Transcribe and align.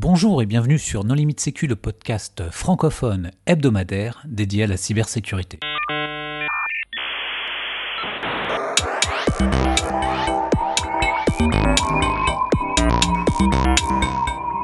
Bonjour 0.00 0.40
et 0.42 0.46
bienvenue 0.46 0.78
sur 0.78 1.02
Non 1.02 1.14
Limite 1.14 1.40
Sécu, 1.40 1.66
le 1.66 1.74
podcast 1.74 2.44
francophone 2.52 3.32
hebdomadaire 3.46 4.22
dédié 4.28 4.62
à 4.62 4.66
la 4.68 4.76
cybersécurité. 4.76 5.58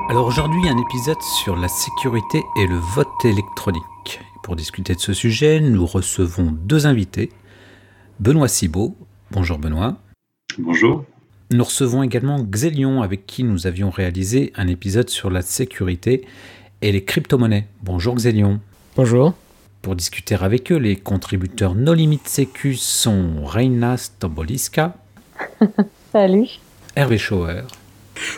Alors 0.09 0.25
aujourd'hui, 0.25 0.68
un 0.68 0.79
épisode 0.79 1.20
sur 1.43 1.57
la 1.57 1.66
sécurité 1.66 2.41
et 2.61 2.69
le 2.69 2.77
vote 2.77 3.09
électronique. 3.25 4.21
Pour 4.45 4.55
discuter 4.55 4.95
de 4.95 5.01
ce 5.01 5.12
sujet, 5.12 5.59
nous 5.59 5.85
recevons 5.85 6.53
deux 6.53 6.87
invités. 6.87 7.32
Benoît 8.21 8.46
Cibot. 8.46 8.96
Bonjour 9.32 9.59
Benoît. 9.59 9.96
Bonjour. 10.59 11.05
Nous 11.50 11.64
recevons 11.64 12.02
également 12.02 12.42
Xelion 12.42 13.02
avec 13.02 13.26
qui 13.26 13.44
nous 13.44 13.66
avions 13.66 13.90
réalisé 13.90 14.52
un 14.56 14.66
épisode 14.66 15.11
sur 15.11 15.30
la 15.30 15.43
sécurité 15.43 16.26
et 16.80 16.90
les 16.90 17.04
crypto-monnaies. 17.04 17.66
Bonjour 17.82 18.14
Xelion. 18.14 18.61
Bonjour. 18.96 19.35
Pour 19.82 19.94
discuter 19.94 20.36
avec 20.36 20.72
eux, 20.72 20.79
les 20.79 20.96
contributeurs 20.96 21.75
No 21.75 21.93
Limit 21.93 22.21
Sécu 22.25 22.75
sont 22.75 23.44
Reina 23.44 23.99
Stamboliska. 23.99 24.96
Salut. 26.12 26.49
Hervé 26.96 27.18
Schauer. 27.18 27.64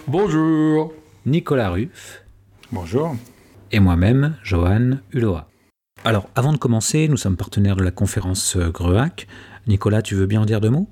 Bonjour. 0.09 0.92
Nicolas 1.25 1.70
Ruff. 1.70 2.25
Bonjour. 2.73 3.14
Et 3.70 3.78
moi-même, 3.78 4.36
Johan 4.42 4.98
Uloa. 5.12 5.48
Alors, 6.05 6.28
avant 6.34 6.52
de 6.52 6.59
commencer, 6.59 7.06
nous 7.06 7.16
sommes 7.16 7.36
partenaires 7.36 7.77
de 7.77 7.84
la 7.84 7.92
conférence 7.92 8.56
Greuac. 8.56 9.28
Nicolas, 9.69 10.02
tu 10.02 10.16
veux 10.16 10.27
bien 10.27 10.42
en 10.42 10.47
dire 10.47 10.61
deux 10.61 10.70
mots? 10.70 10.88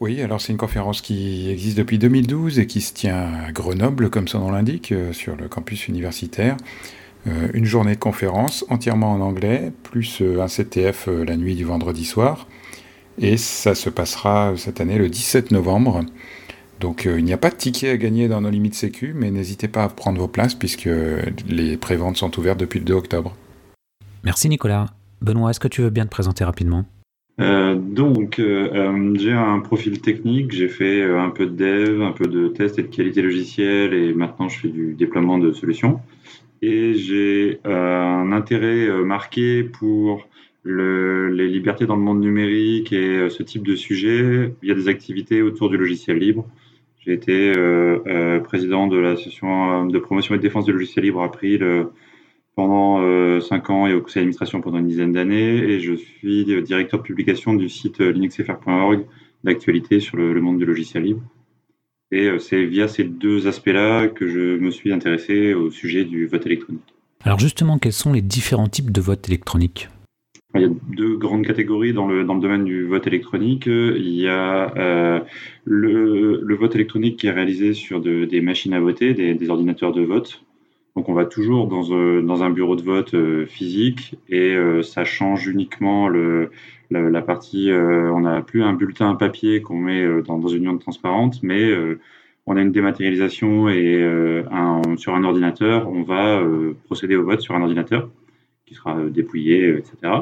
Oui, 0.00 0.22
alors 0.22 0.40
c'est 0.40 0.52
une 0.52 0.58
conférence 0.58 1.02
qui 1.02 1.50
existe 1.50 1.76
depuis 1.76 1.98
2012 1.98 2.58
et 2.58 2.66
qui 2.66 2.80
se 2.80 2.94
tient 2.94 3.34
à 3.46 3.52
Grenoble, 3.52 4.08
comme 4.08 4.28
son 4.28 4.38
nom 4.38 4.50
l'indique, 4.50 4.92
euh, 4.92 5.12
sur 5.12 5.36
le 5.36 5.46
campus 5.46 5.88
universitaire. 5.88 6.56
Euh, 7.26 7.48
une 7.52 7.66
journée 7.66 7.96
de 7.96 8.00
conférence 8.00 8.64
entièrement 8.70 9.12
en 9.12 9.20
anglais, 9.20 9.72
plus 9.82 10.22
euh, 10.22 10.40
un 10.40 10.46
CTF 10.46 11.06
la 11.08 11.36
nuit 11.36 11.54
du 11.54 11.64
vendredi 11.64 12.06
soir. 12.06 12.46
Et 13.18 13.36
ça 13.36 13.74
se 13.74 13.90
passera 13.90 14.54
cette 14.56 14.80
année 14.80 14.96
le 14.96 15.10
17 15.10 15.50
novembre. 15.50 16.00
Donc 16.80 17.04
il 17.04 17.22
n'y 17.22 17.34
a 17.34 17.36
pas 17.36 17.50
de 17.50 17.56
ticket 17.56 17.90
à 17.90 17.96
gagner 17.98 18.26
dans 18.26 18.40
nos 18.40 18.48
limites 18.48 18.74
sécu, 18.74 19.12
mais 19.14 19.30
n'hésitez 19.30 19.68
pas 19.68 19.84
à 19.84 19.88
prendre 19.90 20.18
vos 20.18 20.28
places 20.28 20.54
puisque 20.54 20.88
les 21.46 21.76
préventes 21.76 22.16
sont 22.16 22.38
ouvertes 22.38 22.58
depuis 22.58 22.78
le 22.78 22.86
2 22.86 22.94
octobre. 22.94 23.36
Merci 24.24 24.48
Nicolas. 24.48 24.86
Benoît, 25.20 25.50
est-ce 25.50 25.60
que 25.60 25.68
tu 25.68 25.82
veux 25.82 25.90
bien 25.90 26.06
te 26.06 26.10
présenter 26.10 26.42
rapidement? 26.44 26.86
Euh, 27.40 27.74
donc, 27.74 28.38
euh, 28.38 28.68
euh, 28.74 29.14
j'ai 29.18 29.32
un 29.32 29.60
profil 29.60 30.00
technique, 30.00 30.52
j'ai 30.52 30.68
fait 30.68 31.02
un 31.02 31.30
peu 31.30 31.46
de 31.46 31.56
dev, 31.56 32.02
un 32.02 32.12
peu 32.12 32.26
de 32.26 32.48
test 32.48 32.78
et 32.78 32.82
de 32.82 32.88
qualité 32.88 33.22
logicielle, 33.22 33.94
et 33.94 34.12
maintenant 34.12 34.48
je 34.48 34.60
fais 34.60 34.68
du 34.68 34.94
déploiement 34.94 35.38
de 35.38 35.52
solutions. 35.52 36.00
Et 36.62 36.94
j'ai 36.94 37.60
un 37.64 38.32
intérêt 38.32 38.88
marqué 39.02 39.62
pour 39.64 40.28
les 40.66 41.48
libertés 41.48 41.86
dans 41.86 41.96
le 41.96 42.02
monde 42.02 42.20
numérique 42.20 42.92
et 42.92 43.30
ce 43.30 43.42
type 43.42 43.66
de 43.66 43.74
sujet 43.74 44.54
via 44.62 44.74
des 44.74 44.88
activités 44.88 45.40
autour 45.40 45.70
du 45.70 45.78
logiciel 45.78 46.18
libre. 46.18 46.46
J'ai 46.98 47.14
été 47.14 47.54
président 48.44 48.86
de 48.86 48.98
l'association 48.98 49.86
de 49.86 49.98
promotion 49.98 50.34
et 50.34 50.38
de 50.38 50.42
défense 50.42 50.66
du 50.66 50.72
logiciel 50.72 51.06
libre 51.06 51.22
April 51.22 51.86
pendant 52.56 53.00
euh, 53.00 53.40
5 53.40 53.70
ans 53.70 53.86
et 53.86 53.94
au 53.94 54.00
conseil 54.00 54.22
d'administration 54.22 54.60
pendant 54.60 54.78
une 54.78 54.88
dizaine 54.88 55.12
d'années. 55.12 55.56
Et 55.56 55.80
je 55.80 55.94
suis 55.94 56.44
directeur 56.62 57.00
de 57.00 57.04
publication 57.04 57.54
du 57.54 57.68
site 57.68 58.00
euh, 58.00 58.12
linuxfr.org 58.12 59.06
d'actualité 59.44 60.00
sur 60.00 60.16
le, 60.16 60.38
monde 60.40 60.58
du 60.58 60.66
logiciel 60.66 61.04
libre. 61.04 61.22
Et 62.12 62.26
euh, 62.26 62.38
c'est 62.38 62.64
via 62.64 62.88
ces 62.88 63.04
deux 63.04 63.46
aspects-là 63.46 64.08
que 64.08 64.28
je 64.28 64.58
me 64.58 64.70
suis 64.70 64.92
intéressé 64.92 65.54
au 65.54 65.70
sujet 65.70 66.04
du 66.04 66.26
vote 66.26 66.44
électronique. 66.46 66.94
Alors 67.22 67.38
justement, 67.38 67.78
quels 67.78 67.92
sont 67.92 68.12
les 68.12 68.22
différents 68.22 68.68
types 68.68 68.90
de 68.90 69.00
vote 69.00 69.28
électronique? 69.28 69.88
Il 70.56 70.62
y 70.62 70.64
a 70.64 70.68
deux 70.68 71.16
grandes 71.16 71.46
catégories 71.46 71.92
dans 71.92 72.08
le, 72.08 72.24
dans 72.24 72.34
le 72.34 72.40
domaine 72.40 72.64
du 72.64 72.84
vote 72.84 73.06
électronique. 73.06 73.66
Il 73.66 74.08
y 74.08 74.26
a 74.26 74.76
euh, 74.76 75.20
le, 75.64 76.40
le, 76.42 76.56
vote 76.56 76.74
électronique 76.74 77.18
qui 77.20 77.28
est 77.28 77.30
réalisé 77.30 77.72
sur 77.72 78.00
de, 78.00 78.24
des 78.24 78.40
machines 78.40 78.72
à 78.74 78.80
voter, 78.80 79.14
des, 79.14 79.34
des 79.34 79.48
ordinateurs 79.48 79.92
de 79.92 80.02
vote. 80.02 80.42
Donc 80.96 81.08
on 81.08 81.14
va 81.14 81.24
toujours 81.24 81.68
dans, 81.68 81.92
euh, 81.92 82.42
un 82.42 82.50
bureau 82.50 82.76
de 82.76 82.82
vote 82.82 83.14
euh, 83.14 83.46
physique 83.46 84.16
et 84.28 84.54
euh, 84.54 84.82
ça 84.82 85.04
change 85.04 85.46
uniquement 85.46 86.08
la, 86.08 87.22
partie, 87.22 87.70
on 87.72 88.20
n'a 88.20 88.42
plus 88.42 88.64
un 88.64 88.72
bulletin 88.72 89.14
papier 89.14 89.62
qu'on 89.62 89.76
met 89.76 90.22
dans, 90.22 90.48
une 90.48 90.64
urne 90.64 90.80
transparente, 90.80 91.40
mais 91.42 91.72
on 92.46 92.56
a 92.56 92.62
une 92.62 92.72
dématérialisation 92.72 93.68
et 93.68 94.04
sur 94.96 95.14
un 95.14 95.22
ordinateur, 95.22 95.88
on 95.88 96.02
va 96.02 96.42
procéder 96.86 97.14
au 97.14 97.24
vote 97.24 97.40
sur 97.40 97.54
un 97.54 97.62
ordinateur 97.62 98.10
qui 98.66 98.74
sera 98.74 99.04
dépouillé, 99.04 99.68
etc. 99.76 100.12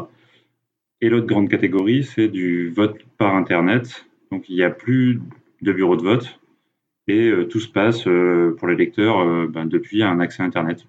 Et 1.01 1.09
l'autre 1.09 1.27
grande 1.27 1.49
catégorie, 1.49 2.05
c'est 2.05 2.29
du 2.29 2.69
vote 2.69 2.99
par 3.17 3.35
Internet. 3.35 4.05
Donc 4.31 4.51
il 4.51 4.57
n'y 4.57 4.63
a 4.63 4.71
plus 4.71 5.23
de 5.63 5.73
bureau 5.73 5.97
de 5.97 6.03
vote, 6.03 6.39
et 7.09 7.31
euh, 7.31 7.45
tout 7.45 7.59
se 7.59 7.69
passe 7.69 8.07
euh, 8.07 8.55
pour 8.59 8.69
l'électeur 8.69 9.19
euh, 9.19 9.47
ben, 9.49 9.65
depuis 9.65 10.03
un 10.03 10.21
accès 10.21 10.43
Internet, 10.43 10.87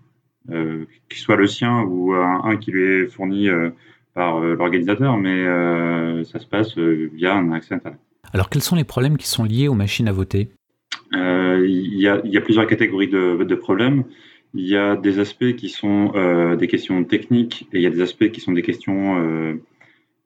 qu'il 0.47 1.19
soit 1.19 1.35
le 1.35 1.45
sien 1.45 1.81
ou 1.83 2.13
un, 2.13 2.57
qui 2.57 2.71
lui 2.71 3.03
est 3.03 3.07
fourni 3.07 3.49
par 4.15 4.39
l'organisateur, 4.39 5.15
mais 5.15 5.45
ça 6.23 6.39
se 6.39 6.47
passe 6.47 6.75
via 6.75 7.35
un 7.35 7.51
accès 7.51 7.75
Internet. 7.75 7.99
Alors 8.33 8.49
quels 8.49 8.63
sont 8.63 8.75
les 8.75 8.83
problèmes 8.83 9.17
qui 9.17 9.27
sont 9.27 9.43
liés 9.43 9.67
aux 9.67 9.75
machines 9.75 10.07
à 10.07 10.11
voter? 10.11 10.49
Il 11.13 11.93
y, 11.93 12.01
y, 12.01 12.37
a 12.37 12.41
plusieurs 12.41 12.65
catégories 12.65 13.09
de, 13.09 13.43
de, 13.43 13.55
problèmes. 13.55 14.05
Il 14.55 14.65
y 14.65 14.75
a 14.75 14.95
des 14.95 15.19
aspects 15.19 15.55
qui 15.55 15.69
sont 15.69 16.13
des 16.55 16.67
questions 16.67 17.03
techniques 17.03 17.67
et 17.71 17.77
il 17.77 17.83
y 17.83 17.87
a 17.87 17.91
des 17.91 18.01
aspects 18.01 18.31
qui 18.31 18.41
sont 18.41 18.53
des 18.53 18.63
questions 18.63 19.59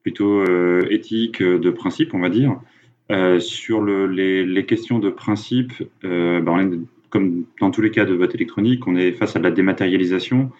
plutôt 0.02 0.42
éthiques, 0.88 1.42
de 1.42 1.70
principe, 1.70 2.14
on 2.14 2.20
va 2.20 2.30
dire. 2.30 2.58
Euh, 3.12 3.38
sur 3.38 3.82
le, 3.82 4.06
les, 4.06 4.46
les, 4.46 4.64
questions 4.64 4.98
de 4.98 5.10
principe, 5.10 5.72
euh, 6.04 6.40
ben 6.40 6.86
comme 7.10 7.44
dans 7.60 7.70
tous 7.70 7.82
les 7.82 7.90
cas 7.90 8.06
de 8.06 8.14
vote 8.14 8.34
électronique, 8.34 8.86
on 8.86 8.96
est 8.96 9.12
face 9.12 9.36
à 9.36 9.38
de 9.38 9.44
la 9.44 9.50
dématérialisation, 9.50 10.50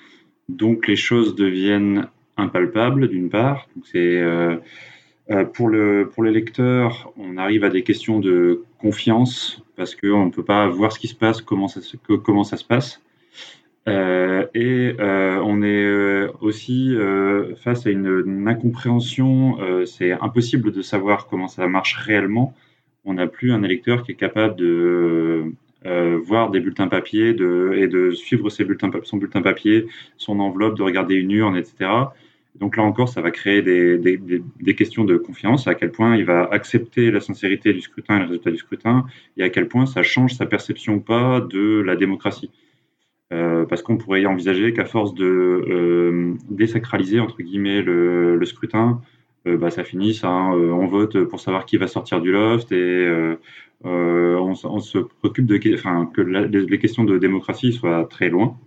donc 0.51 0.87
les 0.87 0.97
choses 0.97 1.35
deviennent 1.35 2.07
impalpables 2.37 3.09
d'une 3.09 3.31
part. 3.31 3.67
C'est 3.85 4.19
euh, 4.21 4.57
euh, 5.31 5.45
pour 5.45 5.69
le 5.69 6.11
pour 6.15 6.25
on 7.17 7.37
arrive 7.39 7.65
à 7.65 7.71
des 7.71 7.83
questions 7.83 8.21
de 8.21 8.63
confiance 8.79 9.63
parce 9.77 9.95
qu'on 9.95 10.27
ne 10.27 10.31
peut 10.31 10.45
pas 10.45 10.69
voir 10.69 10.93
ce 10.93 10.99
qui 10.99 11.09
se 11.09 11.15
passe, 11.15 11.41
comment 11.41 11.69
ça 11.69 11.81
se, 11.81 11.97
comment 11.97 12.45
ça 12.45 12.59
se 12.59 12.65
passe. 12.65 13.01
Euh, 13.87 14.47
et 14.55 14.97
euh, 14.99 15.41
on 15.45 15.63
est 15.63 15.85
euh, 15.85 16.31
aussi 16.41 16.95
euh, 16.97 17.55
face 17.57 17.87
à 17.87 17.91
une, 17.91 18.23
une 18.27 18.49
incompréhension. 18.49 19.61
Euh, 19.61 19.85
c'est 19.85 20.13
impossible 20.13 20.73
de 20.73 20.83
savoir 20.83 21.27
comment 21.27 21.49
ça 21.49 21.67
marche 21.67 21.97
réellement. 21.97 22.55
On 23.05 23.15
n'a 23.15 23.27
plus 23.27 23.53
un 23.53 23.63
électeur 23.63 24.03
qui 24.03 24.13
est 24.13 24.17
capable 24.17 24.57
de 24.57 25.53
voir 26.27 26.51
des 26.51 26.61
bulletins 26.61 26.89
papier 26.89 27.35
de, 27.35 27.75
et 27.77 27.89
de 27.89 28.13
suivre 28.13 28.49
ses 28.49 28.65
bulletins, 28.65 28.91
son 29.03 29.19
bulletin 29.19 29.43
papier, 29.43 29.87
son 30.17 30.41
enveloppe, 30.41 30.79
de 30.79 30.83
regarder 30.83 31.15
une 31.17 31.31
urne, 31.31 31.57
etc. 31.59 31.91
Donc 32.59 32.79
là 32.79 32.85
encore, 32.85 33.11
ça 33.11 33.21
va 33.21 33.31
créer 33.31 33.61
des, 33.61 33.99
des, 33.99 34.17
des, 34.17 34.75
questions 34.75 35.05
de 35.05 35.19
confiance, 35.19 35.67
à 35.67 35.75
quel 35.75 35.91
point 35.91 36.17
il 36.17 36.25
va 36.25 36.49
accepter 36.51 37.11
la 37.11 37.21
sincérité 37.21 37.75
du 37.75 37.83
scrutin 37.83 38.17
et 38.17 38.21
le 38.21 38.27
résultat 38.27 38.51
du 38.51 38.57
scrutin, 38.57 39.05
et 39.37 39.43
à 39.43 39.51
quel 39.51 39.69
point 39.69 39.85
ça 39.85 40.03
change 40.03 40.33
sa 40.33 40.47
perception 40.47 40.95
ou 40.95 41.01
pas 41.01 41.41
de 41.41 41.83
la 41.85 41.97
démocratie. 41.97 42.51
Euh, 43.33 43.65
parce 43.65 43.83
qu'on 43.83 43.97
pourrait 43.97 44.27
envisager 44.27 44.75
qu'à 44.75 44.85
force 44.85 45.15
de 45.15 45.25
euh, 45.25 46.35
désacraliser 46.51 47.21
entre 47.21 47.43
guillemets 47.43 47.81
le, 47.81 48.45
scrutin, 48.45 49.01
euh, 49.47 49.57
bah, 49.57 49.71
ça 49.71 49.83
finisse 49.83 50.25
hein, 50.25 50.51
on 50.53 50.87
vote 50.87 51.25
pour 51.25 51.41
savoir 51.41 51.65
qui 51.65 51.79
va 51.79 51.87
sortir 51.87 52.21
du 52.21 52.33
loft 52.33 52.71
et 52.73 53.09
on, 53.83 54.55
se 54.55 54.99
préoccupe 54.99 55.47
de 55.47 55.59
enfin, 55.75 56.11
que 56.15 56.21
les, 56.21 56.79
questions 56.79 57.05
de 57.05 57.19
démocratie 57.19 57.73
soient 57.73 58.05
très 58.05 58.29
loin. 58.29 58.59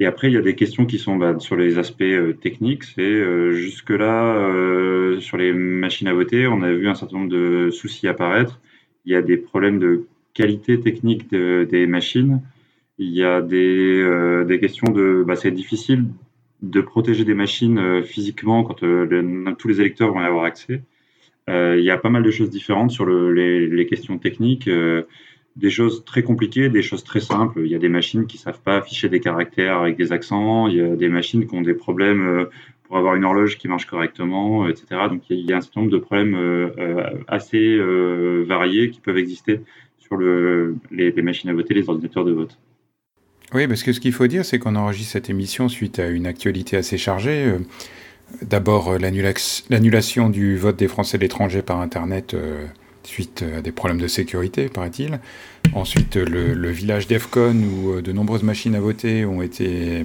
Et 0.00 0.06
après, 0.06 0.28
il 0.28 0.34
y 0.34 0.36
a 0.36 0.42
des 0.42 0.54
questions 0.54 0.86
qui 0.86 0.98
sont 0.98 1.16
bah, 1.16 1.40
sur 1.40 1.56
les 1.56 1.78
aspects 1.78 2.04
techniques. 2.40 2.84
C'est 2.84 3.52
jusque-là, 3.52 5.18
sur 5.20 5.36
les 5.36 5.52
machines 5.52 6.06
à 6.06 6.14
voter, 6.14 6.46
on 6.46 6.62
a 6.62 6.72
vu 6.72 6.88
un 6.88 6.94
certain 6.94 7.18
nombre 7.18 7.30
de 7.30 7.70
soucis 7.70 8.06
apparaître. 8.06 8.60
Il 9.04 9.12
y 9.12 9.16
a 9.16 9.22
des 9.22 9.36
problèmes 9.36 9.80
de 9.80 10.06
qualité 10.32 10.78
technique 10.80 11.28
de, 11.30 11.66
des 11.68 11.88
machines. 11.88 12.40
Il 12.98 13.10
y 13.10 13.22
a 13.22 13.40
des, 13.40 14.00
euh, 14.00 14.44
des 14.44 14.58
questions 14.58 14.90
de, 14.90 15.22
bah, 15.26 15.36
c'est 15.36 15.52
difficile 15.52 16.06
de 16.62 16.80
protéger 16.80 17.24
des 17.24 17.34
machines 17.34 17.78
euh, 17.78 18.02
physiquement 18.02 18.64
quand 18.64 18.82
euh, 18.82 19.54
tous 19.56 19.68
les 19.68 19.80
électeurs 19.80 20.12
vont 20.12 20.20
y 20.20 20.24
avoir 20.24 20.44
accès. 20.44 20.82
Il 21.50 21.80
y 21.82 21.90
a 21.90 21.96
pas 21.96 22.10
mal 22.10 22.22
de 22.22 22.30
choses 22.30 22.50
différentes 22.50 22.90
sur 22.90 23.06
le, 23.06 23.32
les, 23.32 23.66
les, 23.66 23.86
questions 23.86 24.18
techniques, 24.18 24.68
des 25.56 25.70
choses 25.70 26.04
très 26.04 26.22
compliquées, 26.22 26.68
des 26.68 26.82
choses 26.82 27.04
très 27.04 27.20
simples. 27.20 27.62
Il 27.64 27.70
y 27.70 27.74
a 27.74 27.78
des 27.78 27.88
machines 27.88 28.26
qui 28.26 28.36
savent 28.36 28.60
pas 28.60 28.76
afficher 28.76 29.08
des 29.08 29.18
caractères 29.18 29.78
avec 29.78 29.96
des 29.96 30.12
accents. 30.12 30.68
Il 30.68 30.76
y 30.76 30.82
a 30.82 30.94
des 30.94 31.08
machines 31.08 31.46
qui 31.46 31.54
ont 31.54 31.62
des 31.62 31.72
problèmes 31.72 32.46
pour 32.82 32.98
avoir 32.98 33.14
une 33.14 33.24
horloge 33.24 33.56
qui 33.56 33.66
marche 33.66 33.86
correctement, 33.86 34.68
etc. 34.68 35.08
Donc 35.08 35.22
il 35.30 35.48
y 35.48 35.54
a 35.54 35.56
un 35.56 35.62
certain 35.62 35.80
nombre 35.80 35.92
de 35.92 35.96
problèmes 35.96 36.70
assez 37.28 37.78
variés 38.46 38.90
qui 38.90 39.00
peuvent 39.00 39.16
exister 39.16 39.60
sur 39.96 40.18
le, 40.18 40.76
les, 40.90 41.12
les 41.12 41.22
machines 41.22 41.48
à 41.48 41.54
voter, 41.54 41.72
les 41.72 41.88
ordinateurs 41.88 42.26
de 42.26 42.32
vote. 42.32 42.58
Oui, 43.54 43.66
parce 43.66 43.82
que 43.82 43.92
ce 43.92 44.00
qu'il 44.00 44.12
faut 44.12 44.26
dire, 44.26 44.44
c'est 44.44 44.58
qu'on 44.58 44.76
enregistre 44.76 45.12
cette 45.12 45.30
émission 45.30 45.68
suite 45.68 45.98
à 45.98 46.08
une 46.08 46.26
actualité 46.26 46.76
assez 46.76 46.98
chargée. 46.98 47.46
Euh, 47.46 47.58
d'abord, 48.42 48.88
euh, 48.88 48.98
l'annulation 48.98 50.28
du 50.28 50.56
vote 50.58 50.76
des 50.76 50.88
Français 50.88 51.16
de 51.16 51.22
l'étranger 51.22 51.62
par 51.62 51.80
Internet 51.80 52.34
euh, 52.34 52.66
suite 53.04 53.42
à 53.56 53.62
des 53.62 53.72
problèmes 53.72 54.00
de 54.00 54.06
sécurité, 54.06 54.68
paraît-il. 54.68 55.18
Ensuite, 55.72 56.16
le, 56.16 56.70
village 56.70 57.06
d'Efcon, 57.06 57.56
où 57.56 58.02
de 58.02 58.12
nombreuses 58.12 58.42
machines 58.42 58.74
à 58.74 58.80
voter 58.80 59.24
ont 59.24 59.40
été 59.40 60.04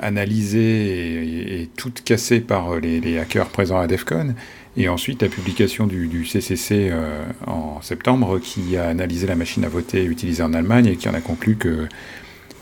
analysées 0.00 1.62
et, 1.62 1.68
toutes 1.76 2.02
cassées 2.02 2.40
par 2.40 2.80
les, 2.80 3.18
hackers 3.18 3.48
présents 3.48 3.78
à 3.78 3.86
DEFCON. 3.86 4.34
Et 4.76 4.88
ensuite, 4.88 5.22
la 5.22 5.28
publication 5.28 5.86
du, 5.86 6.24
CCC 6.26 6.92
en 7.46 7.80
septembre, 7.80 8.40
qui 8.40 8.76
a 8.76 8.88
analysé 8.88 9.28
la 9.28 9.36
machine 9.36 9.64
à 9.64 9.68
voter 9.68 10.04
utilisée 10.04 10.42
en 10.42 10.52
Allemagne 10.52 10.86
et 10.86 10.96
qui 10.96 11.08
en 11.08 11.14
a 11.14 11.20
conclu 11.20 11.56
que 11.56 11.86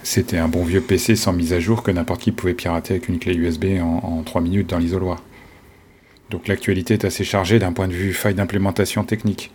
c'était 0.03 0.39
un 0.39 0.49
bon 0.49 0.65
vieux 0.65 0.81
PC 0.81 1.17
sans 1.17 1.33
mise 1.33 1.53
à 1.53 1.61
jour 1.61 1.83
que 1.83 1.91
n'importe 1.91 2.23
qui 2.23 2.33
pouvait 2.33 2.55
pirater 2.55 2.95
avec 2.95 3.09
une 3.09 3.19
clé 3.19 3.35
USB 3.35 3.67
en, 3.81 4.23
3 4.23 4.41
minutes 4.41 4.69
dans 4.69 4.79
l'isoloir. 4.79 5.23
Donc 6.31 6.49
l'actualité 6.49 6.95
est 6.95 7.05
assez 7.05 7.25
chargée 7.25 7.59
d'un 7.59 7.73
point 7.73 7.89
de 7.89 7.93
vue 7.93 8.13
faille 8.13 8.35
d'implémentation 8.35 9.05
technique. 9.05 9.51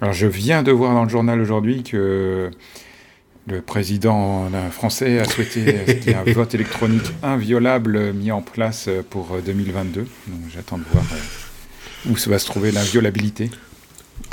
Alors 0.00 0.14
je 0.14 0.26
viens 0.26 0.62
de 0.62 0.72
voir 0.72 0.94
dans 0.94 1.04
le 1.04 1.10
journal 1.10 1.40
aujourd'hui 1.40 1.82
que 1.82 2.50
le 3.46 3.62
président 3.62 4.50
français 4.70 5.18
a 5.18 5.24
souhaité 5.24 5.84
qu'il 6.00 6.12
y 6.12 6.14
ait 6.14 6.14
un 6.14 6.32
vote 6.32 6.54
électronique 6.54 7.10
inviolable 7.22 8.12
mis 8.12 8.30
en 8.30 8.42
place 8.42 8.88
pour 9.10 9.36
2022. 9.44 10.00
Donc 10.00 10.40
j'attends 10.52 10.78
de 10.78 10.84
voir 10.92 11.04
euh, 11.12 12.10
où 12.10 12.30
va 12.30 12.38
se 12.38 12.46
trouver 12.46 12.70
l'inviolabilité. 12.70 13.50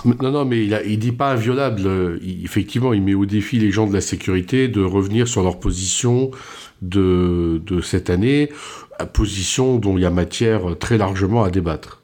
Non, 0.04 0.32
non, 0.32 0.46
mais 0.46 0.66
il, 0.66 0.72
ne 0.72 0.96
dit 0.96 1.12
pas 1.12 1.32
inviolable. 1.32 2.20
effectivement, 2.44 2.94
il 2.94 3.02
met 3.02 3.14
au 3.14 3.26
défi 3.26 3.58
les 3.58 3.72
gens 3.72 3.88
de 3.88 3.94
la 3.94 4.02
sécurité 4.02 4.68
de 4.68 4.84
revenir 4.84 5.28
sur 5.28 5.42
leur 5.42 5.60
position 5.60 6.32
de, 6.82 7.62
cette 7.82 8.10
année, 8.10 8.50
position 9.14 9.78
dont 9.78 9.98
il 9.98 10.02
y 10.02 10.06
a 10.06 10.12
matière 10.12 10.78
très 10.78 10.98
largement 10.98 11.44
à 11.44 11.50
débattre. 11.50 12.02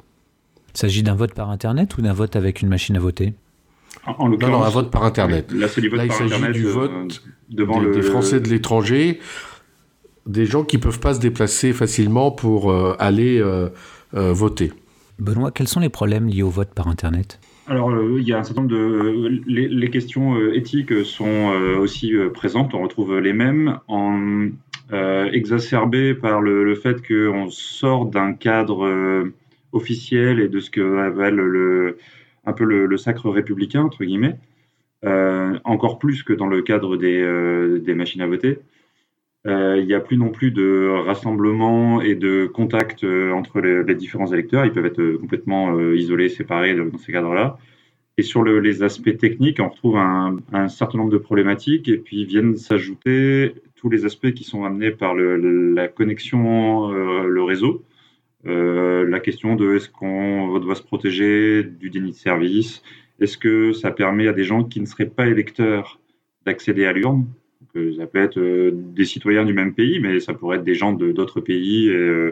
Il 0.74 0.80
s'agit 0.80 1.04
d'un 1.04 1.16
vote 1.16 1.34
par 1.34 1.50
Internet 1.50 1.98
ou 1.98 2.02
d'un 2.02 2.14
vote 2.14 2.36
avec 2.36 2.62
une 2.62 2.70
machine 2.70 2.96
à 2.96 3.00
voter? 3.00 3.34
En, 4.06 4.30
non, 4.30 4.38
non, 4.38 4.64
un 4.64 4.70
vote 4.70 4.90
par 4.90 5.04
Internet. 5.04 5.52
Là, 5.52 5.68
il 5.68 6.12
s'agit 6.12 6.54
du 6.54 6.66
euh, 6.66 6.72
vote 6.72 7.24
devant 7.50 7.82
des, 7.84 8.02
Français 8.02 8.40
de 8.40 8.50
l'étranger, 8.50 9.20
des 10.26 10.46
gens 10.46 10.64
qui 10.64 10.78
ne 10.78 10.82
peuvent 10.82 11.00
pas 11.00 11.14
se 11.14 11.20
déplacer 11.20 11.74
facilement 11.74 12.32
pour 12.32 12.72
euh, 12.72 12.96
aller 13.00 13.40
euh, 13.40 13.70
voter. 14.12 14.74
Benoît, 15.20 15.52
quels 15.52 15.68
sont 15.68 15.82
les 15.82 15.90
problèmes 15.90 16.28
liés 16.28 16.42
au 16.42 16.50
vote 16.50 16.74
par 16.74 16.88
Internet? 16.88 17.40
Alors, 17.72 17.90
euh, 17.92 18.18
il 18.20 18.28
y 18.28 18.34
a 18.34 18.38
un 18.38 18.44
certain 18.44 18.64
nombre 18.64 18.74
de. 18.74 19.42
Les, 19.48 19.90
questions 19.90 20.36
euh, 20.36 20.54
éthiques 20.54 21.06
sont 21.06 21.54
euh, 21.54 21.78
aussi 21.78 22.14
présentes. 22.34 22.74
On 22.74 22.82
retrouve 22.82 23.18
les 23.20 23.32
mêmes, 23.32 23.80
exacerbées 25.32 26.14
par 26.14 26.42
le, 26.42 26.76
fait 26.76 27.02
qu'on 27.06 27.50
sort 27.50 28.08
d'un 28.08 28.34
cadre 28.34 29.32
officiel 29.72 30.42
et 30.42 30.50
de 30.50 30.60
ce 30.60 30.70
que 30.70 30.98
appelle 30.98 31.36
le, 31.36 31.98
un 32.46 32.52
peu 32.52 32.66
le, 32.66 32.98
sacre 32.98 33.30
républicain, 33.30 33.84
entre 33.84 34.04
guillemets, 34.04 34.38
encore 35.64 35.98
plus 35.98 36.24
que 36.24 36.34
dans 36.34 36.48
le 36.48 36.62
cadre 36.62 36.98
des, 36.98 37.80
des 37.80 37.94
machines 37.94 38.22
à 38.22 38.28
voter. 38.28 38.60
Il 39.46 39.86
n'y 39.88 39.94
a 39.96 40.00
plus 40.00 40.18
non 40.18 40.30
plus 40.30 40.52
de 40.52 41.04
rassemblement 41.06 42.00
et 42.02 42.14
de 42.14 42.46
contact 42.46 43.04
entre 43.04 43.60
les, 43.60 43.96
différents 43.96 44.32
électeurs. 44.32 44.66
Ils 44.66 44.72
peuvent 44.72 44.86
être 44.86 45.18
complètement 45.18 45.80
isolés, 45.94 46.30
séparés 46.30 46.76
dans 46.76 46.98
ces 47.00 47.12
cadres-là. 47.12 47.58
Et 48.18 48.24
sur 48.24 48.44
les 48.44 48.84
aspects 48.84 49.18
techniques, 49.18 49.60
on 49.60 49.70
retrouve 49.70 49.98
un, 49.98 50.68
certain 50.68 50.98
nombre 50.98 51.12
de 51.12 51.18
problématiques 51.18 51.88
et 51.88 51.98
puis 51.98 52.26
viennent 52.26 52.56
s'ajouter 52.56 53.56
tous 53.76 53.90
les 53.90 54.06
aspects 54.06 54.32
qui 54.34 54.44
sont 54.44 54.64
amenés 54.64 54.92
par 54.92 55.16
la 55.16 55.88
connexion, 55.88 56.92
euh, 56.92 57.28
le 57.28 57.42
réseau. 57.42 57.84
Euh, 58.46 59.08
la 59.10 59.20
question 59.20 59.56
de 59.56 59.76
est-ce 59.76 59.90
qu'on 59.90 60.60
doit 60.60 60.76
se 60.76 60.84
protéger 60.84 61.64
du 61.64 61.90
déni 61.90 62.12
de 62.12 62.16
service? 62.16 62.84
Est-ce 63.20 63.38
que 63.38 63.72
ça 63.72 63.92
permet 63.92 64.28
à 64.28 64.34
des 64.34 64.44
gens 64.44 64.64
qui 64.64 64.82
ne 64.82 64.86
seraient 64.86 65.10
pas 65.10 65.28
électeurs 65.28 66.00
d'accéder 66.46 66.86
à 66.86 66.94
l'urne? 66.94 67.26
Ça 67.74 68.06
peut 68.08 68.20
être 68.20 68.38
euh, 68.38 68.72
des 68.74 69.06
citoyens 69.06 69.46
du 69.46 69.54
même 69.54 69.74
pays, 69.74 70.00
mais 70.00 70.20
ça 70.20 70.34
pourrait 70.34 70.58
être 70.58 70.64
des 70.64 70.76
gens 70.76 70.94
d'autres 70.94 71.42
pays. 71.42 71.90
Et, 71.90 72.32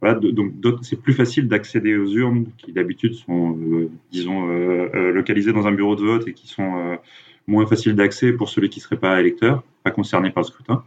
voilà, 0.00 0.18
donc 0.18 0.54
c'est 0.82 1.00
plus 1.00 1.12
facile 1.12 1.46
d'accéder 1.46 1.96
aux 1.96 2.08
urnes 2.08 2.46
qui 2.56 2.72
d'habitude 2.72 3.14
sont, 3.14 3.58
euh, 3.60 3.90
disons, 4.10 4.48
euh, 4.48 4.88
euh, 4.94 5.12
localisées 5.12 5.52
dans 5.52 5.66
un 5.66 5.72
bureau 5.72 5.94
de 5.94 6.02
vote 6.02 6.26
et 6.26 6.32
qui 6.32 6.48
sont 6.48 6.98
moins 7.46 7.66
faciles 7.66 7.94
d'accès 7.94 8.32
pour 8.32 8.48
celui 8.48 8.70
qui 8.70 8.80
ne 8.80 8.84
serait 8.84 8.98
pas 8.98 9.20
électeur, 9.20 9.62
pas 9.84 9.90
concerné 9.90 10.30
par 10.30 10.42
le 10.42 10.46
scrutin. 10.46 10.84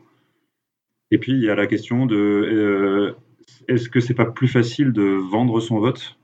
Et 1.11 1.19
puis 1.19 1.33
il 1.33 1.43
y 1.43 1.49
a 1.49 1.55
la 1.55 1.67
question 1.67 2.05
de 2.07 3.15
est-ce 3.67 3.87
que 3.89 3.99
c'est 3.99 4.15
pas 4.15 4.25
plus 4.25 4.47
facile 4.47 4.93
de 4.93 5.03
vendre 5.03 5.59
son 5.59 5.79
vote, 5.79 6.17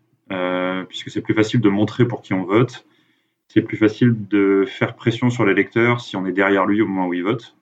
puisque 0.87 1.11
c'est 1.11 1.21
plus 1.21 1.35
facile 1.35 1.61
de 1.61 1.69
montrer 1.69 2.07
pour 2.07 2.23
qui 2.23 2.33
on 2.33 2.43
vote, 2.43 2.87
c'est 3.49 3.61
plus 3.61 3.77
facile 3.77 4.15
de 4.29 4.65
faire 4.67 4.95
pression 4.95 5.29
sur 5.29 5.45
l'électeur 5.45 6.01
si 6.01 6.15
on 6.15 6.25
est 6.25 6.31
derrière 6.31 6.65
lui 6.65 6.81
au 6.81 6.87
moment 6.87 7.07
où 7.07 7.13
il 7.13 7.23
vote. 7.23 7.55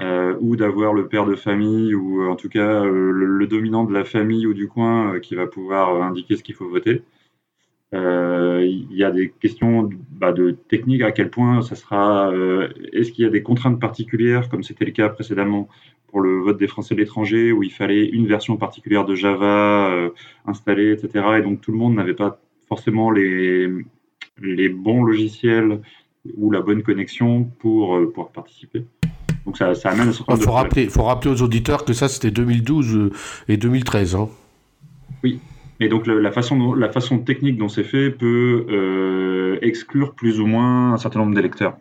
Euh, 0.00 0.36
ou 0.40 0.56
d'avoir 0.56 0.92
le 0.92 1.06
père 1.06 1.24
de 1.24 1.36
famille 1.36 1.94
ou 1.94 2.22
euh, 2.22 2.28
en 2.28 2.34
tout 2.34 2.48
cas 2.48 2.82
euh, 2.84 3.12
le, 3.12 3.46
dominant 3.46 3.84
de 3.84 3.92
la 3.92 4.04
famille 4.04 4.44
ou 4.44 4.52
du 4.52 4.66
coin 4.66 5.20
qui 5.20 5.36
va 5.36 5.46
pouvoir 5.46 6.02
indiquer 6.02 6.36
ce 6.36 6.42
qu'il 6.42 6.56
faut 6.56 6.68
voter. 6.68 7.02
Il 7.92 8.88
y 8.90 9.04
a 9.04 9.12
des 9.12 9.30
questions 9.30 9.88
bah, 10.10 10.32
de 10.32 10.50
technique, 10.50 11.02
à 11.02 11.12
quel 11.12 11.30
point 11.30 11.62
ça 11.62 11.76
sera. 11.76 12.32
Est-ce 12.92 13.12
qu'il 13.12 13.24
y 13.24 13.28
a 13.28 13.30
des 13.30 13.42
contraintes 13.42 13.78
particulières, 13.80 14.48
comme 14.48 14.64
c'était 14.64 14.84
le 14.84 14.90
cas 14.90 15.08
précédemment 15.10 15.68
pour 16.08 16.20
le 16.20 16.40
vote 16.40 16.58
des 16.58 16.66
Français 16.66 16.94
de 16.96 17.00
l'étranger, 17.00 17.52
où 17.52 17.62
il 17.62 17.70
fallait 17.70 18.06
une 18.06 18.26
version 18.26 18.56
particulière 18.56 19.04
de 19.04 19.14
Java 19.14 20.10
installée, 20.46 20.92
etc. 20.92 21.24
Et 21.38 21.42
donc 21.42 21.60
tout 21.60 21.70
le 21.70 21.78
monde 21.78 21.94
n'avait 21.94 22.14
pas 22.14 22.40
forcément 22.66 23.12
les, 23.12 23.70
les 24.42 24.68
bons 24.68 25.04
logiciels 25.04 25.80
ou 26.36 26.50
la 26.50 26.62
bonne 26.62 26.82
connexion 26.82 27.44
pour 27.44 27.96
pouvoir 28.08 28.32
participer. 28.32 28.84
Donc 29.46 29.58
ça, 29.58 29.72
amène 29.84 30.12
Il 30.30 30.36
faut, 30.36 30.52
rappeler, 30.52 30.88
faut 30.88 31.02
rappeler 31.02 31.30
aux 31.30 31.42
auditeurs 31.42 31.84
que 31.84 31.92
ça, 31.92 32.08
c'était 32.08 32.30
2012 32.30 32.96
euh, 32.96 33.10
et 33.48 33.56
2013. 33.56 34.14
Hein. 34.14 34.28
Oui. 35.22 35.40
Et 35.80 35.88
donc 35.88 36.06
la, 36.06 36.30
façon, 36.30 36.72
la 36.74 36.88
façon 36.88 37.18
technique 37.18 37.58
dont 37.58 37.68
c'est 37.68 37.84
fait 37.84 38.10
peut 38.10 38.66
euh, 38.70 39.58
exclure 39.60 40.14
plus 40.14 40.40
ou 40.40 40.46
moins 40.46 40.92
un 40.92 40.96
certain 40.96 41.18
nombre 41.18 41.34
d'électeurs. 41.34 41.76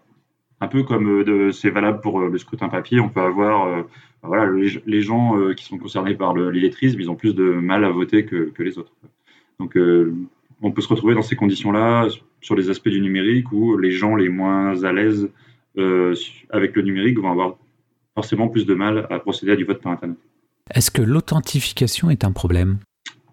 Un 0.59 0.67
peu 0.67 0.83
comme 0.83 1.07
euh, 1.07 1.51
c'est 1.51 1.69
valable 1.69 2.01
pour 2.01 2.19
le 2.19 2.37
scrutin 2.37 2.69
papier, 2.69 2.99
on 2.99 3.09
peut 3.09 3.21
avoir 3.21 3.85
voilà, 4.23 4.49
les, 4.85 5.01
gens 5.01 5.35
qui 5.55 5.65
sont 5.65 5.77
concernés 5.77 6.15
par 6.15 6.33
l'illettrisme, 6.33 6.99
ils 6.99 7.11
ont 7.11 7.15
plus 7.15 7.35
de 7.35 7.43
mal 7.43 7.85
à 7.85 7.89
voter 7.89 8.25
que, 8.25 8.49
que 8.49 8.63
les 8.63 8.77
autres. 8.79 8.93
Donc 9.59 9.77
on 10.61 10.71
peut 10.71 10.81
se 10.81 10.87
retrouver 10.87 11.13
dans 11.13 11.21
ces 11.21 11.35
conditions-là 11.35 12.07
sur 12.41 12.55
les 12.55 12.69
aspects 12.69 12.89
du 12.89 13.01
numérique 13.01 13.51
où 13.51 13.77
les 13.77 13.91
gens 13.91 14.15
les 14.15 14.29
moins 14.29 14.83
à 14.83 14.91
l'aise 14.91 15.29
avec 15.75 16.75
le 16.75 16.81
numérique 16.81 17.19
vont 17.19 17.31
avoir 17.31 17.57
forcément 18.15 18.47
plus 18.47 18.65
de 18.65 18.73
mal 18.73 19.07
à 19.09 19.19
procéder 19.19 19.53
à 19.53 19.55
du 19.55 19.63
vote 19.63 19.81
par 19.81 19.93
Internet. 19.93 20.17
Est-ce 20.73 20.91
que 20.91 21.01
l'authentification 21.01 22.09
est 22.09 22.23
un 22.23 22.31
problème? 22.31 22.77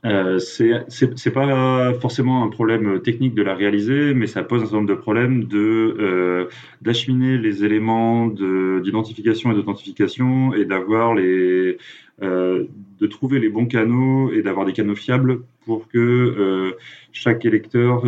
Euh, 0.07 0.39
c'est 0.39 1.31
pas 1.31 1.93
forcément 2.01 2.43
un 2.43 2.49
problème 2.49 3.03
technique 3.03 3.35
de 3.35 3.43
la 3.43 3.55
réaliser, 3.55 4.15
mais 4.15 4.27
ça 4.27 4.43
pose 4.43 4.63
un 4.63 4.65
certain 4.65 4.77
nombre 4.79 4.89
de 4.89 4.95
problèmes 4.95 5.45
de 5.45 5.97
euh, 5.99 6.47
d'acheminer 6.81 7.37
les 7.37 7.65
éléments 7.65 8.27
d'identification 8.29 9.53
et 9.53 9.55
d'authentification 9.55 10.55
et 10.55 10.65
d'avoir 10.65 11.15
les 11.15 11.77
euh, 12.23 12.65
de 12.99 13.07
trouver 13.07 13.41
les 13.41 13.51
bons 13.51 13.67
canaux 13.67 14.33
et 14.33 14.43
d'avoir 14.43 14.65
des 14.65 14.73
canaux 14.73 14.95
fiables 14.95 15.43
pour 15.67 15.87
que 15.89 15.99
euh, 15.99 16.73
chaque 17.13 17.45
électeur 17.45 18.03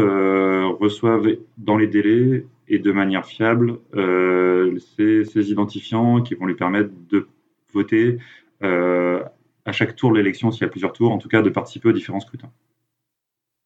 reçoive 0.78 1.36
dans 1.58 1.76
les 1.76 1.88
délais 1.88 2.46
et 2.72 2.78
de 2.78 2.90
manière 2.90 3.26
fiable 3.26 3.78
euh, 3.94 4.78
ces, 4.96 5.50
identifiants 5.50 6.22
qui 6.22 6.34
vont 6.34 6.46
lui 6.46 6.54
permettre 6.54 6.90
de 7.10 7.28
voter 7.72 8.18
euh, 8.62 9.22
à 9.66 9.72
chaque 9.72 9.94
tour 9.94 10.10
de 10.10 10.16
l'élection, 10.16 10.50
s'il 10.50 10.62
y 10.62 10.64
a 10.64 10.68
plusieurs 10.68 10.94
tours, 10.94 11.12
en 11.12 11.18
tout 11.18 11.28
cas 11.28 11.42
de 11.42 11.50
participer 11.50 11.90
aux 11.90 11.92
différents 11.92 12.20
scrutins. 12.20 12.50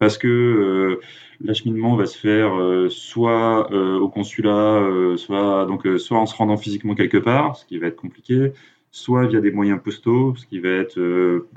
Parce 0.01 0.19
que 0.19 0.27
euh, 0.27 1.01
l'acheminement 1.41 1.95
va 1.95 2.05
se 2.05 2.19
faire 2.19 2.53
soit 2.91 3.71
au 3.73 4.09
consulat, 4.09 4.85
soit, 5.17 5.67
donc, 5.67 5.87
soit 5.99 6.19
en 6.19 6.27
se 6.27 6.35
rendant 6.35 6.57
physiquement 6.57 6.95
quelque 6.97 7.17
part, 7.17 7.57
ce 7.57 7.65
qui 7.65 7.79
va 7.79 7.87
être 7.87 7.97
compliqué, 7.97 8.53
soit 8.91 9.27
via 9.27 9.41
des 9.41 9.53
moyens 9.53 9.81
postaux, 9.83 10.35
ce 10.37 10.47
qui 10.47 10.59
va 10.59 10.71
être 10.71 11.01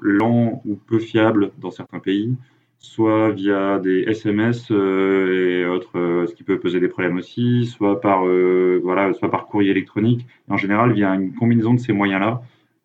lent 0.02 0.62
ou 0.66 0.76
peu 0.76 1.00
fiable 1.00 1.52
dans 1.58 1.72
certains 1.72 2.00
pays, 2.00 2.38
soit 2.80 3.32
via 3.32 3.78
des 3.80 4.04
SMS 4.08 4.72
euh, 4.72 5.64
et 5.64 5.66
autres, 5.66 5.98
euh, 6.00 6.26
ce 6.28 6.34
qui 6.34 6.44
peut 6.44 6.60
poser 6.60 6.80
des 6.80 6.88
problèmes 6.88 7.18
aussi, 7.18 7.66
soit 7.66 8.00
par, 8.00 8.26
euh, 8.26 8.80
voilà, 8.82 9.14
soit 9.14 9.30
par 9.30 9.48
courrier 9.48 9.72
électronique. 9.72 10.26
En 10.50 10.58
général, 10.58 10.94
via 10.94 11.14
une 11.14 11.34
combinaison 11.34 11.74
de 11.74 11.80
ces 11.80 11.94
moyens-là. 11.94 12.42